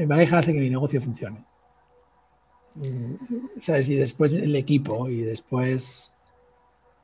[0.00, 1.44] mi pareja hace que mi negocio funcione.
[2.74, 3.14] Mm,
[3.58, 3.88] ¿Sabes?
[3.90, 6.12] Y después el equipo y después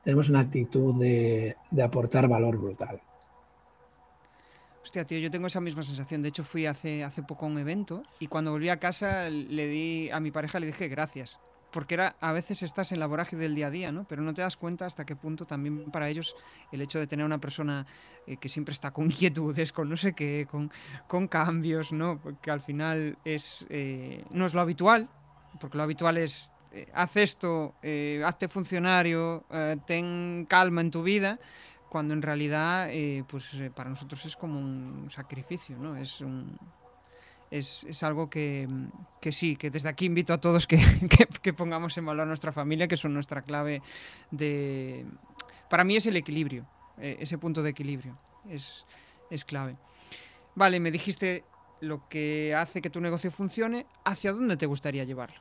[0.03, 3.01] tenemos una actitud de, de aportar valor brutal.
[4.83, 6.23] Hostia, tío, yo tengo esa misma sensación.
[6.23, 9.67] De hecho, fui hace, hace poco a un evento y cuando volví a casa le
[9.67, 11.39] di a mi pareja le dije gracias.
[11.77, 14.05] Porque era, a veces estás en la vorágine del día a día, ¿no?
[14.05, 16.35] Pero no te das cuenta hasta qué punto también para ellos
[16.73, 17.85] el hecho de tener una persona
[18.27, 20.73] eh, que siempre está con inquietudes, con no sé qué, con,
[21.07, 22.19] con cambios, ¿no?
[22.41, 25.07] Que al final es, eh, no es lo habitual,
[25.61, 27.75] porque lo habitual es eh, haz esto,
[28.25, 29.45] hazte funcionario,
[29.87, 31.39] ten calma en tu vida
[31.89, 35.97] cuando en realidad eh, pues eh, para nosotros es como un sacrificio, ¿no?
[35.97, 36.59] Es un,
[37.51, 38.69] es, algo que,
[39.31, 40.67] sí, que desde aquí invito a todos
[41.43, 43.83] que, pongamos en valor a nuestra familia, que son nuestra clave
[44.31, 45.07] de...
[45.69, 46.67] Para mí es el equilibrio,
[46.99, 48.17] eh, ese punto de equilibrio,
[48.49, 48.87] es,
[49.31, 49.77] es clave.
[50.55, 51.45] Vale, me dijiste
[51.81, 55.41] lo que hace que tu negocio funcione, ¿hacia dónde te gustaría llevarlo?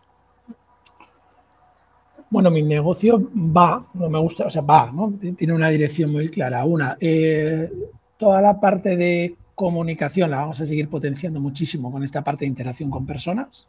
[2.29, 5.13] Bueno, mi negocio va, no me gusta, o sea, va, ¿no?
[5.37, 6.65] Tiene una dirección muy clara.
[6.65, 7.69] Una, eh,
[8.17, 12.49] toda la parte de comunicación la vamos a seguir potenciando muchísimo con esta parte de
[12.49, 13.67] interacción con personas.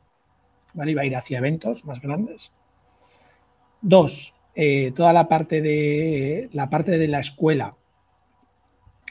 [0.75, 2.51] Y va a ir hacia eventos más grandes.
[3.81, 7.77] Dos, eh, toda la parte de la parte de la escuela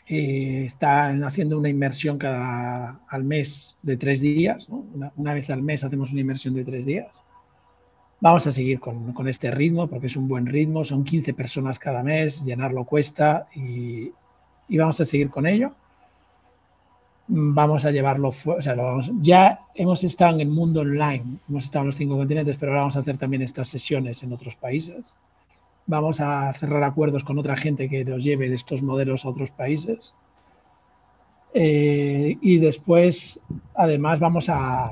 [0.08, 5.84] eh, están haciendo una inversión cada al mes de tres días, una vez al mes
[5.84, 7.24] hacemos una inversión de tres días
[8.22, 12.02] Vamos a seguir con, este ritmo porque es un buen ritmo, son 15 personas cada
[12.02, 14.12] mes, llenarlo cuesta y,
[14.70, 15.76] vamos a seguir con ello.
[17.28, 18.76] Vamos a llevarlo, sea,
[19.20, 22.82] ya hemos estado en el mundo online, hemos estado en los cinco continentes, pero ahora
[22.82, 25.16] vamos a hacer también estas sesiones en otros países.
[25.88, 29.52] Vamos a cerrar acuerdos con otra gente que nos lleve de estos modelos a otros
[29.52, 30.14] países.
[31.54, 33.40] Eh, y después,
[33.74, 34.92] además, vamos a,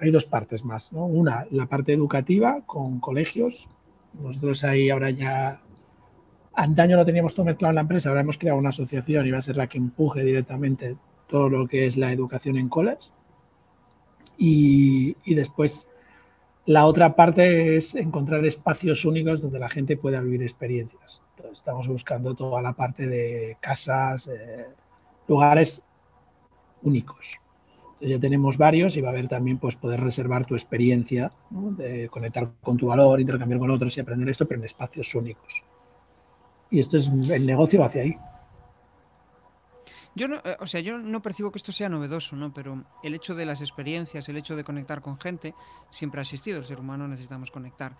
[0.00, 0.92] hay dos partes más.
[0.92, 1.06] ¿no?
[1.06, 3.68] Una, la parte educativa con colegios.
[4.20, 5.60] Nosotros ahí ahora ya,
[6.62, 9.38] antaño lo teníamos todo mezclado en la empresa, ahora hemos creado una asociación y va
[9.38, 10.96] a ser la que empuje directamente
[11.28, 13.12] todo lo que es la educación en coles.
[14.38, 15.90] Y, y después
[16.66, 21.22] la otra parte es encontrar espacios únicos donde la gente pueda vivir experiencias.
[21.36, 24.66] Entonces, estamos buscando toda la parte de casas, eh,
[25.28, 25.84] lugares
[26.82, 27.40] únicos
[28.08, 32.50] ya tenemos varios y va a haber también pues poder reservar tu experiencia, de conectar
[32.62, 35.62] con tu valor, intercambiar con otros y aprender esto, pero en espacios únicos.
[36.70, 38.16] Y esto es el negocio hacia ahí.
[40.14, 42.52] Yo no, eh, o sea, yo no percibo que esto sea novedoso, ¿no?
[42.52, 45.54] Pero el hecho de las experiencias, el hecho de conectar con gente,
[45.90, 46.58] siempre ha existido.
[46.58, 47.96] El ser humano necesitamos conectar.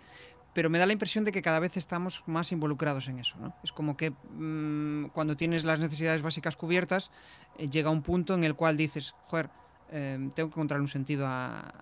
[0.52, 3.54] Pero me da la impresión de que cada vez estamos más involucrados en eso, ¿no?
[3.62, 7.12] Es como que mm, cuando tienes las necesidades básicas cubiertas,
[7.56, 9.50] eh, llega un punto en el cual dices, joder,
[9.90, 11.72] Em, tengo que encontrarle un sentido a,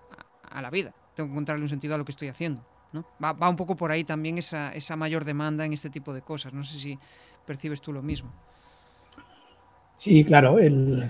[0.61, 2.65] la vida, tengo que encontrarle un sentido a lo que estoy haciendo.
[2.93, 3.05] ¿No?
[3.23, 6.53] Va, un poco por ahí también esa, mayor demanda en este tipo de cosas.
[6.53, 6.97] No sé si
[7.45, 8.31] percibes tú lo mismo.
[9.97, 10.59] Sí, claro.
[10.59, 11.09] El,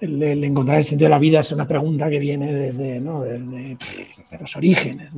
[0.00, 5.10] encontrar el sentido de la vida es una pregunta que viene desde, los orígenes.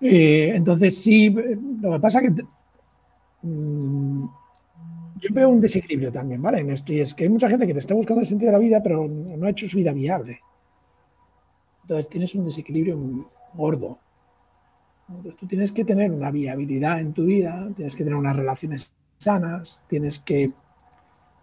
[0.00, 2.42] Eh, entonces, sí, lo que pasa es que
[3.42, 4.24] mm,
[5.20, 6.60] yo veo un desequilibrio también, ¿vale?
[6.60, 8.58] En esto, y es que hay mucha gente que te está buscando el sentido de
[8.58, 10.40] la vida, pero no ha hecho su vida viable.
[11.82, 14.00] Entonces tienes un desequilibrio gordo.
[15.08, 18.92] Entonces tú tienes que tener una viabilidad en tu vida, tienes que tener unas relaciones
[19.18, 20.52] sanas, tienes que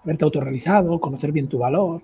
[0.03, 2.01] haberte autorrealizado, conocer bien tu valor,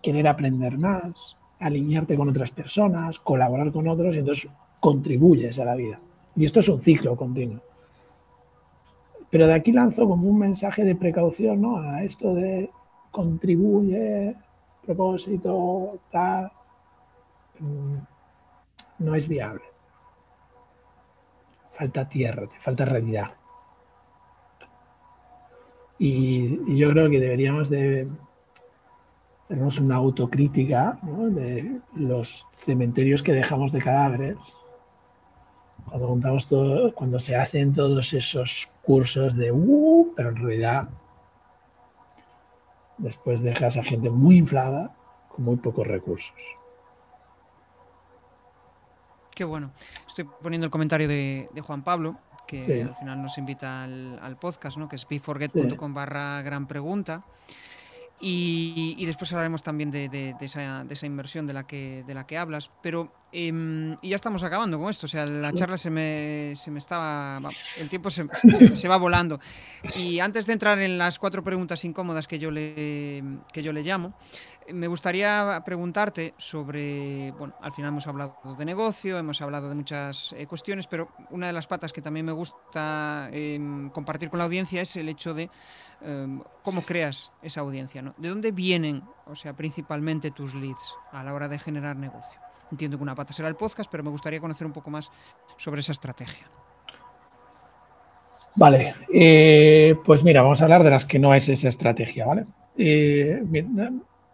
[0.00, 4.50] querer aprender más, alinearte con otras personas, colaborar con otros y entonces
[4.80, 6.00] contribuyes a la vida.
[6.34, 7.60] Y esto es un ciclo continuo.
[9.30, 11.78] Pero de aquí lanzo como un mensaje de precaución ¿no?
[11.78, 12.70] a esto de
[13.10, 14.34] contribuye,
[14.84, 16.50] propósito, tal.
[17.60, 17.96] Mm,
[18.98, 19.71] no es viable.
[21.72, 23.32] Falta tierra, te falta realidad.
[25.98, 28.08] Y, yo creo que deberíamos de
[29.44, 34.38] hacernos una autocrítica de los cementerios que dejamos de cadáveres
[35.88, 40.88] cuando juntamos todo, cuando se hacen todos esos cursos de uh, pero en realidad
[42.98, 44.94] después dejas a gente muy inflada
[45.28, 46.34] con muy pocos recursos.
[49.34, 49.72] Qué bueno.
[50.06, 54.88] Estoy poniendo el comentario de, Juan Pablo, que al final nos invita al, podcast, ¿no?
[54.88, 57.24] que es beforget.com barra gran pregunta.
[58.20, 62.70] Y, después hablaremos también de, esa, inversión de la, que, de la que hablas.
[62.82, 65.06] Pero Em, y ya estamos acabando con esto.
[65.06, 67.40] O sea, la charla se me, se me estaba.
[67.78, 68.26] El tiempo se,
[68.76, 69.40] se, va volando.
[69.96, 73.82] Y antes de entrar en las cuatro preguntas incómodas que yo le, que yo le
[73.82, 74.14] llamo,
[74.70, 77.32] me gustaría preguntarte sobre.
[77.32, 81.46] Bueno, al final hemos hablado de negocio, hemos hablado de muchas eh, cuestiones, pero una
[81.46, 85.32] de las patas que también me gusta em, compartir con la audiencia es el hecho
[85.32, 85.48] de
[86.02, 88.02] em, cómo creas esa audiencia.
[88.02, 88.14] ¿no?
[88.18, 92.41] ¿De dónde vienen, o sea, principalmente tus leads a la hora de generar negocio?
[92.72, 95.10] Entiendo que una pata será el podcast, pero me gustaría conocer un poco más
[95.58, 96.46] sobre esa estrategia.
[98.56, 102.46] Vale, eh, pues mira, vamos a hablar de las que no es esa estrategia, ¿vale?
[102.76, 103.42] Eh,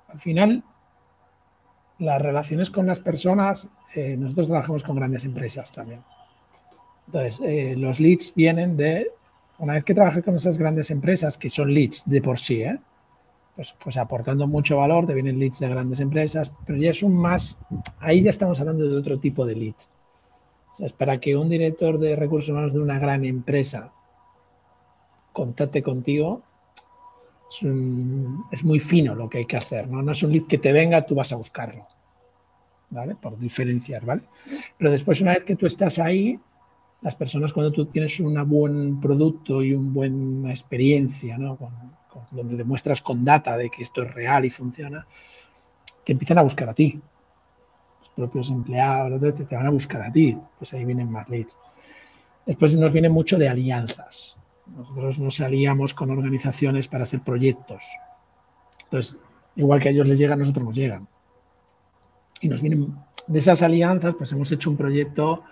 [0.08, 0.62] al final,
[1.98, 6.02] las relaciones con las personas, eh, nosotros trabajamos con grandes empresas también.
[7.06, 9.10] Entonces, los leads vienen de,
[9.58, 12.78] una vez que trabajas con esas grandes empresas, que son leads de por sí, ¿eh?
[13.58, 17.20] Pues, pues, aportando mucho valor, te vienen leads de grandes empresas, pero ya es un
[17.20, 17.58] más,
[17.98, 19.74] ahí ya estamos hablando de otro tipo de lead.
[20.70, 23.90] O sea, es para que un director de recursos humanos de una gran empresa
[25.32, 26.42] contacte contigo,
[28.52, 30.02] es, muy fino lo que hay que hacer, ¿no?
[30.02, 31.84] No es un lead que te venga, tú vas a buscarlo,
[32.90, 33.16] ¿vale?
[33.16, 34.22] Por diferenciar, ¿vale?
[34.78, 36.38] Pero después, una vez que tú estás ahí,
[37.02, 41.58] las personas cuando tú tienes un buen producto y una buena experiencia, ¿no?
[42.30, 45.06] Donde demuestras con data de que esto es real y funciona,
[46.04, 47.00] te empiezan a buscar a ti.
[48.00, 51.56] Los propios empleados te, van a buscar a ti, pues ahí vienen más leads.
[52.46, 54.36] Después nos viene mucho de alianzas.
[54.66, 57.84] Nosotros nos aliamos con organizaciones para hacer proyectos.
[58.84, 59.18] Entonces,
[59.56, 61.06] igual que a ellos les llega, a nosotros nos llegan.
[62.40, 62.94] Y nos vienen
[63.26, 65.44] de esas alianzas, pues hemos hecho un proyecto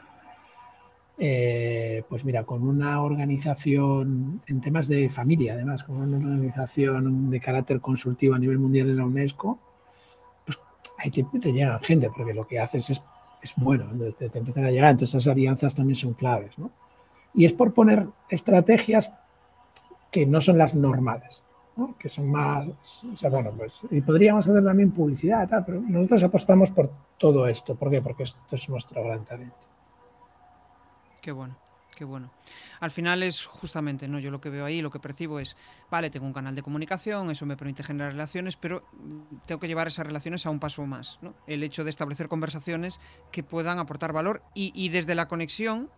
[1.19, 7.41] eh, pues mira, con una organización en temas de familia, además, con una organización de
[7.41, 9.59] carácter consultivo a nivel mundial de la UNESCO,
[10.45, 10.59] pues
[10.99, 13.05] ahí te, llega gente, porque lo que haces es,
[13.43, 13.87] es bueno,
[14.19, 16.71] te, te, empiezan a llegar, entonces esas alianzas también son claves, ¿no?
[17.33, 19.15] Y es por poner estrategias
[20.11, 21.45] que no son las normales,
[21.77, 21.95] ¿no?
[21.99, 26.23] que son más, o sea, bueno, pues, y podríamos hacer también publicidad, tal, pero nosotros
[26.25, 28.01] apostamos por todo esto, ¿por qué?
[28.01, 29.66] Porque esto es nuestro gran talento.
[31.27, 31.57] Qué bueno,
[31.97, 32.31] qué bueno.
[32.79, 34.21] Al final es justamente, ¿no?
[34.21, 35.57] Yo lo que veo ahí, lo que percibo es,
[35.91, 38.85] vale, tengo un canal de comunicación, eso me permite generar relaciones, pero
[39.45, 41.35] tengo que llevar esas relaciones a un paso más, ¿no?
[41.49, 43.01] El hecho de establecer conversaciones
[43.33, 45.91] que puedan aportar valor y, desde la conexión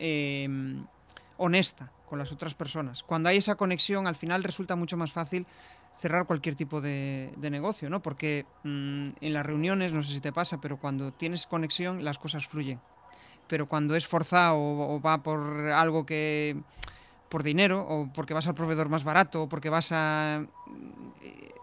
[0.00, 0.88] em,
[1.36, 3.04] honesta con las otras personas.
[3.04, 5.46] Cuando hay esa conexión, al final resulta mucho más fácil
[5.92, 8.02] cerrar cualquier tipo de, negocio, ¿no?
[8.02, 12.18] Porque mm, en las reuniones, no sé si te pasa, pero cuando tienes conexión, las
[12.18, 12.82] cosas fluyen
[13.48, 15.40] pero cuando es forzado o, va por
[15.70, 16.56] algo que
[17.28, 20.44] por dinero o porque vas al proveedor más barato o porque vas a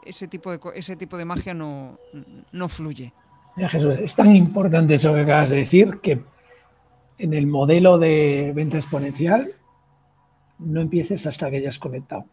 [0.05, 1.97] ese tipo de ese tipo de magia no,
[2.51, 3.13] no fluye.
[3.57, 6.23] Jesús, es tan importante eso que acabas de decir que
[7.17, 9.53] en el modelo de venta exponencial
[10.57, 12.25] no empieces hasta que hayas conectado.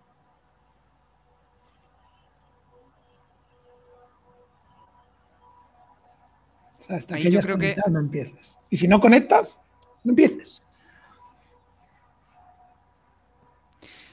[6.89, 8.59] Hasta que hayas conectado no empieces.
[8.71, 9.61] Y si no conectas,
[10.05, 10.63] no empieces.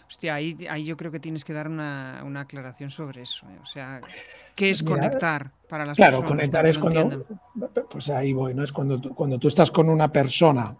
[0.08, 3.46] Hostia, ahí, yo creo que tienes que dar una, aclaración sobre eso.
[3.48, 3.60] ¿eh?
[3.62, 4.00] O sea,
[4.56, 6.52] ¿qué es conectar para las claro, personas?
[6.52, 7.90] Claro, conectar es cuando.
[7.90, 8.64] Pues ahí voy, ¿no?
[8.64, 10.76] Es cuando tú, cuando tú estás con una persona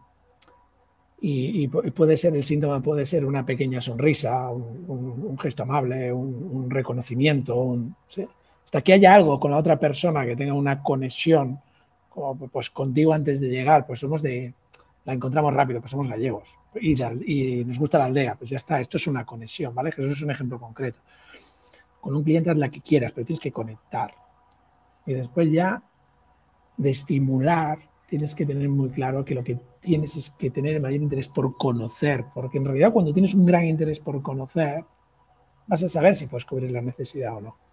[1.28, 7.78] y, puede ser el síntoma, puede ser una pequeña sonrisa, un, gesto amable, un, reconocimiento,
[8.64, 11.60] hasta que haya algo con la otra persona que tenga una conexión
[12.52, 14.54] pues contigo antes de llegar, pues somos de,
[15.04, 18.80] la encontramos rápido, pues somos gallegos y, y, nos gusta la aldea, pues ya está,
[18.80, 19.90] esto es una conexión, ¿vale?
[19.90, 21.00] Eso es un ejemplo concreto.
[22.00, 24.14] Con un cliente haz la que quieras, pero tienes que conectar.
[25.06, 25.84] Y después ya
[26.78, 30.82] de estimular, tienes que tener muy claro que lo que tienes es que tener el
[30.82, 34.86] mayor interés por conocer, porque en realidad cuando tienes un gran interés por conocer,
[35.68, 37.65] vas a saber si puedes cubrir la necesidad o no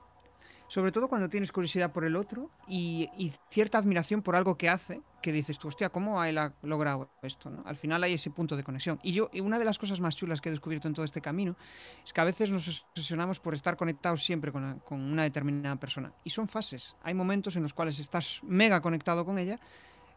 [0.73, 5.03] sobre todo cuando tienes curiosidad por el otro y, cierta admiración por algo que hace,
[5.21, 7.51] que dices tú, hostia, ¿cómo él ha logrado esto?
[7.51, 7.63] ¿no?
[7.67, 8.99] Al final hay ese punto de conexión.
[9.03, 11.21] Y yo, y una de las cosas más chulas que he descubierto en todo este
[11.21, 11.57] camino
[12.03, 16.11] es que a veces nos obsesionamos por estar conectados siempre con, una determinada persona.
[16.25, 16.97] Y son fases.
[17.03, 19.61] Hay momentos en los cuales estás mega conectado con ella,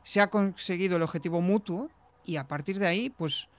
[0.04, 1.90] se ha conseguido el objetivo mutuo
[2.24, 3.50] y a partir de ahí, pues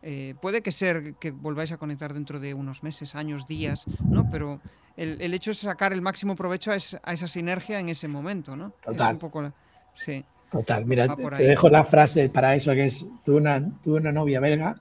[0.00, 4.30] eh, puede que ser que volváis a conectar dentro de unos meses, años, días, ¿no?
[4.30, 4.62] Pero
[4.96, 8.72] el, hecho es sacar el máximo provecho a, esa sinergia en ese momento, ¿no?
[8.82, 9.14] Total.
[9.14, 9.52] un poco,
[9.94, 10.24] sí.
[10.50, 14.40] Total, mira, te, dejo la frase para eso que es, tuve una, tuve una novia
[14.40, 14.80] belga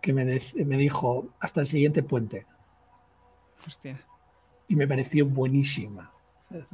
[0.00, 2.46] que me, me dijo, hasta el siguiente puente.
[3.66, 4.00] Hostia.
[4.68, 6.12] Y me pareció buenísima.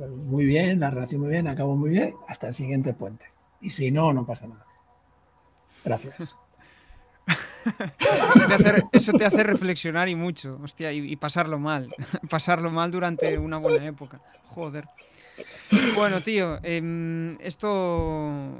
[0.08, 3.26] Muy bien, la relación muy bien, acabó muy bien, hasta el siguiente puente.
[3.60, 4.66] Y si no, no pasa nada.
[5.84, 6.36] Gracias.
[8.92, 11.88] Eso te, hace, reflexionar y mucho, hostia, y, pasarlo mal.
[12.30, 14.20] pasarlo mal durante una buena época.
[14.46, 14.86] Joder.
[15.94, 18.56] Bueno, tío, em, esto,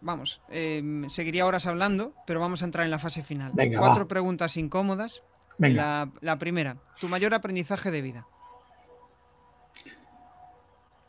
[0.00, 3.52] vamos, em, seguiría horas hablando, pero vamos a entrar en la fase final.
[3.76, 5.22] Cuatro preguntas incómodas.
[5.58, 8.26] La, la primera, tu mayor aprendizaje de vida.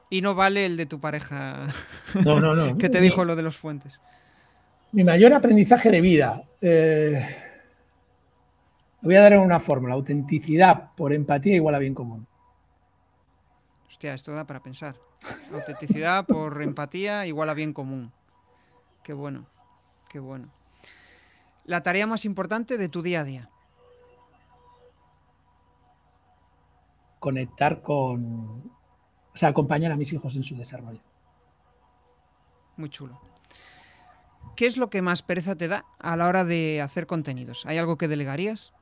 [0.09, 1.67] Y no vale el de tu pareja.
[2.23, 2.77] No, no, no.
[2.79, 4.01] que te dijo lo de los fuentes.
[4.97, 6.43] Mi mayor aprendizaje de vida.
[6.59, 7.23] Eh,
[8.99, 9.93] voy a dar una fórmula.
[9.93, 12.25] Autenticidad por empatía igual a bien común.
[13.87, 14.95] Hostia, esto da para pensar.
[15.53, 18.11] Autenticidad por empatía igual a bien común.
[19.03, 19.45] Qué bueno,
[20.09, 20.49] qué bueno.
[21.65, 23.49] La tarea más importante de tu día a día.
[27.19, 28.71] Conectar con,
[29.31, 31.01] o sea, acompañar a mis hijos en su desarrollo.
[32.77, 33.36] Muy chulo.
[34.55, 37.65] ¿Qué es lo que más pereza te da a la hora de hacer contenidos?
[37.65, 38.73] ¿Hay algo que delegarías?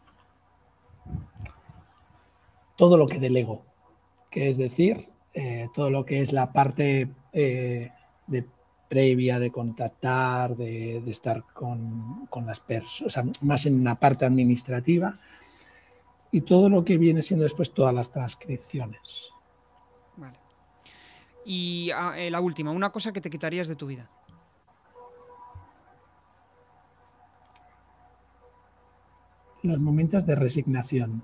[2.77, 3.65] Todo lo que delego,
[4.29, 7.91] que es decir, eh, todo lo que es la parte eh,
[8.27, 8.45] de
[8.89, 14.25] previa, de contactar, de, estar con, con las personas, o sea, más en la parte
[14.25, 15.17] administrativa,
[16.31, 19.29] y todo lo que viene siendo después todas las transcripciones.
[21.45, 24.09] Y ah, eh, la última, una cosa que te quitarías de tu vida.
[29.65, 31.23] Los momentos de resignación.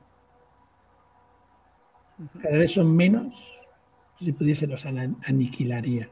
[2.41, 3.59] Cada vez son menos.
[4.19, 6.09] Si pudiese los aniquilaría.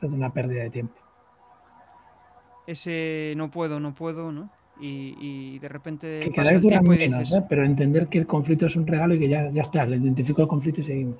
[0.00, 0.94] Es una pérdida de tiempo.
[2.66, 4.50] Ese no puedo, no puedo, ¿no?
[4.78, 6.20] Y, de repente.
[6.20, 7.42] Que cada vez duran menos, ¿eh?
[7.48, 10.42] pero entender que el conflicto es un regalo y que ya, ya está, le identifico
[10.42, 11.16] el conflicto y seguimos.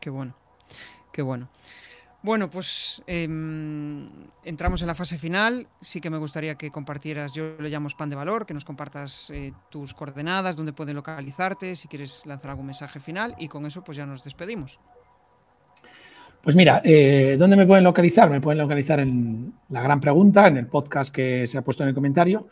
[0.00, 0.34] Qué bueno,
[1.12, 1.48] qué bueno.
[2.24, 4.08] Bueno, pues em,
[4.44, 5.68] entramos en la fase final.
[5.82, 9.28] Sí que me gustaría que compartieras, yo le llamo spam de valor, que nos compartas
[9.28, 13.84] eh, tus coordenadas, dónde pueden localizarte, si quieres lanzar algún mensaje final y con eso
[13.84, 14.80] pues ya nos despedimos.
[16.42, 18.30] Pues mira, eh, ¿dónde me pueden localizar?
[18.30, 21.90] Me pueden localizar en la gran pregunta, en el podcast que se ha puesto en
[21.90, 22.48] el comentario.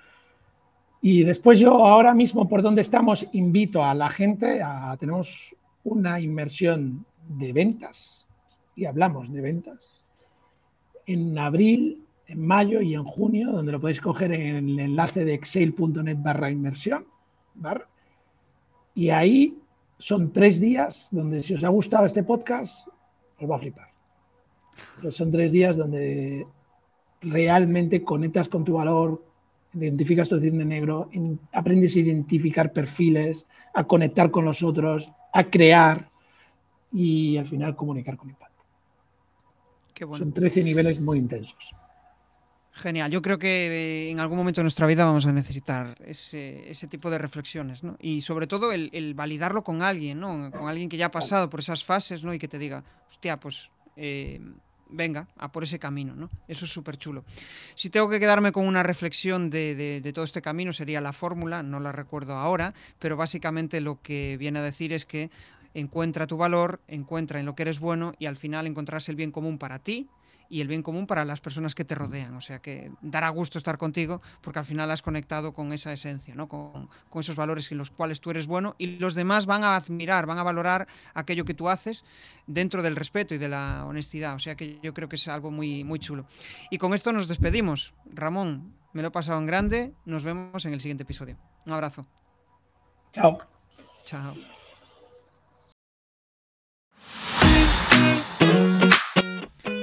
[1.01, 6.21] Y después yo ahora mismo por donde estamos invito a la gente a tenemos una
[6.21, 8.29] inmersión de ventas,
[8.75, 10.05] y hablamos de ventas,
[11.07, 15.35] en abril, en mayo y en junio, donde lo podéis coger en el enlace de
[15.35, 17.07] excel.net barra inmersión.
[18.95, 19.59] Y ahí
[19.99, 22.89] son tres días donde si os ha gustado este podcast,
[23.39, 23.89] os va a flipar.
[25.11, 26.47] son tres días donde
[27.21, 29.23] realmente conectas con tu valor,
[29.75, 31.09] identificas tu cisne negro,
[31.53, 36.13] aprendes a identificar perfiles, a conectar con los otros, a crear,
[36.93, 38.52] y al final comunicar con impacto.
[40.13, 41.75] Son 13 niveles muy intensos.
[42.75, 46.89] Genial, yo creo que eh, en algún momento de nuestra vida vamos a necesitar ese,
[46.89, 47.97] tipo de reflexiones, ¿no?
[48.01, 50.51] Y sobre todo el, validarlo con alguien, ¿no?
[50.51, 52.33] Con alguien que ya ha pasado por esas fases, ¿no?
[52.33, 54.41] Y que te diga, hostia, pues eh,
[54.89, 56.31] venga, a por ese camino, ¿no?
[56.49, 57.25] Eso es súper chulo.
[57.75, 61.63] Si tengo que quedarme con una reflexión de, de todo este camino, sería la fórmula,
[61.63, 65.31] no la recuerdo ahora, pero básicamente lo que viene a decir es que
[65.75, 69.31] encuentra tu valor, encuentra en lo que eres bueno y al final encontrarás el bien
[69.31, 70.09] común para ti
[70.53, 72.35] y el bien común para las personas que te rodean.
[72.35, 76.35] O sea que dará gusto estar contigo porque al final has conectado con esa esencia,
[76.35, 76.47] ¿no?
[76.47, 80.27] con, esos valores en los cuales tú eres bueno y los demás van a admirar,
[80.27, 82.05] van a valorar aquello que tú haces
[82.47, 84.35] dentro del respeto y de la honestidad.
[84.35, 86.27] O sea que yo creo que es algo muy, muy chulo.
[86.71, 87.95] Y con esto nos despedimos.
[88.13, 89.95] Ramón, me lo he pasado en grande.
[90.05, 91.39] Nos vemos en el siguiente episodio.
[91.65, 92.07] Un abrazo.
[93.13, 93.39] Chao.
[94.05, 94.35] Chao.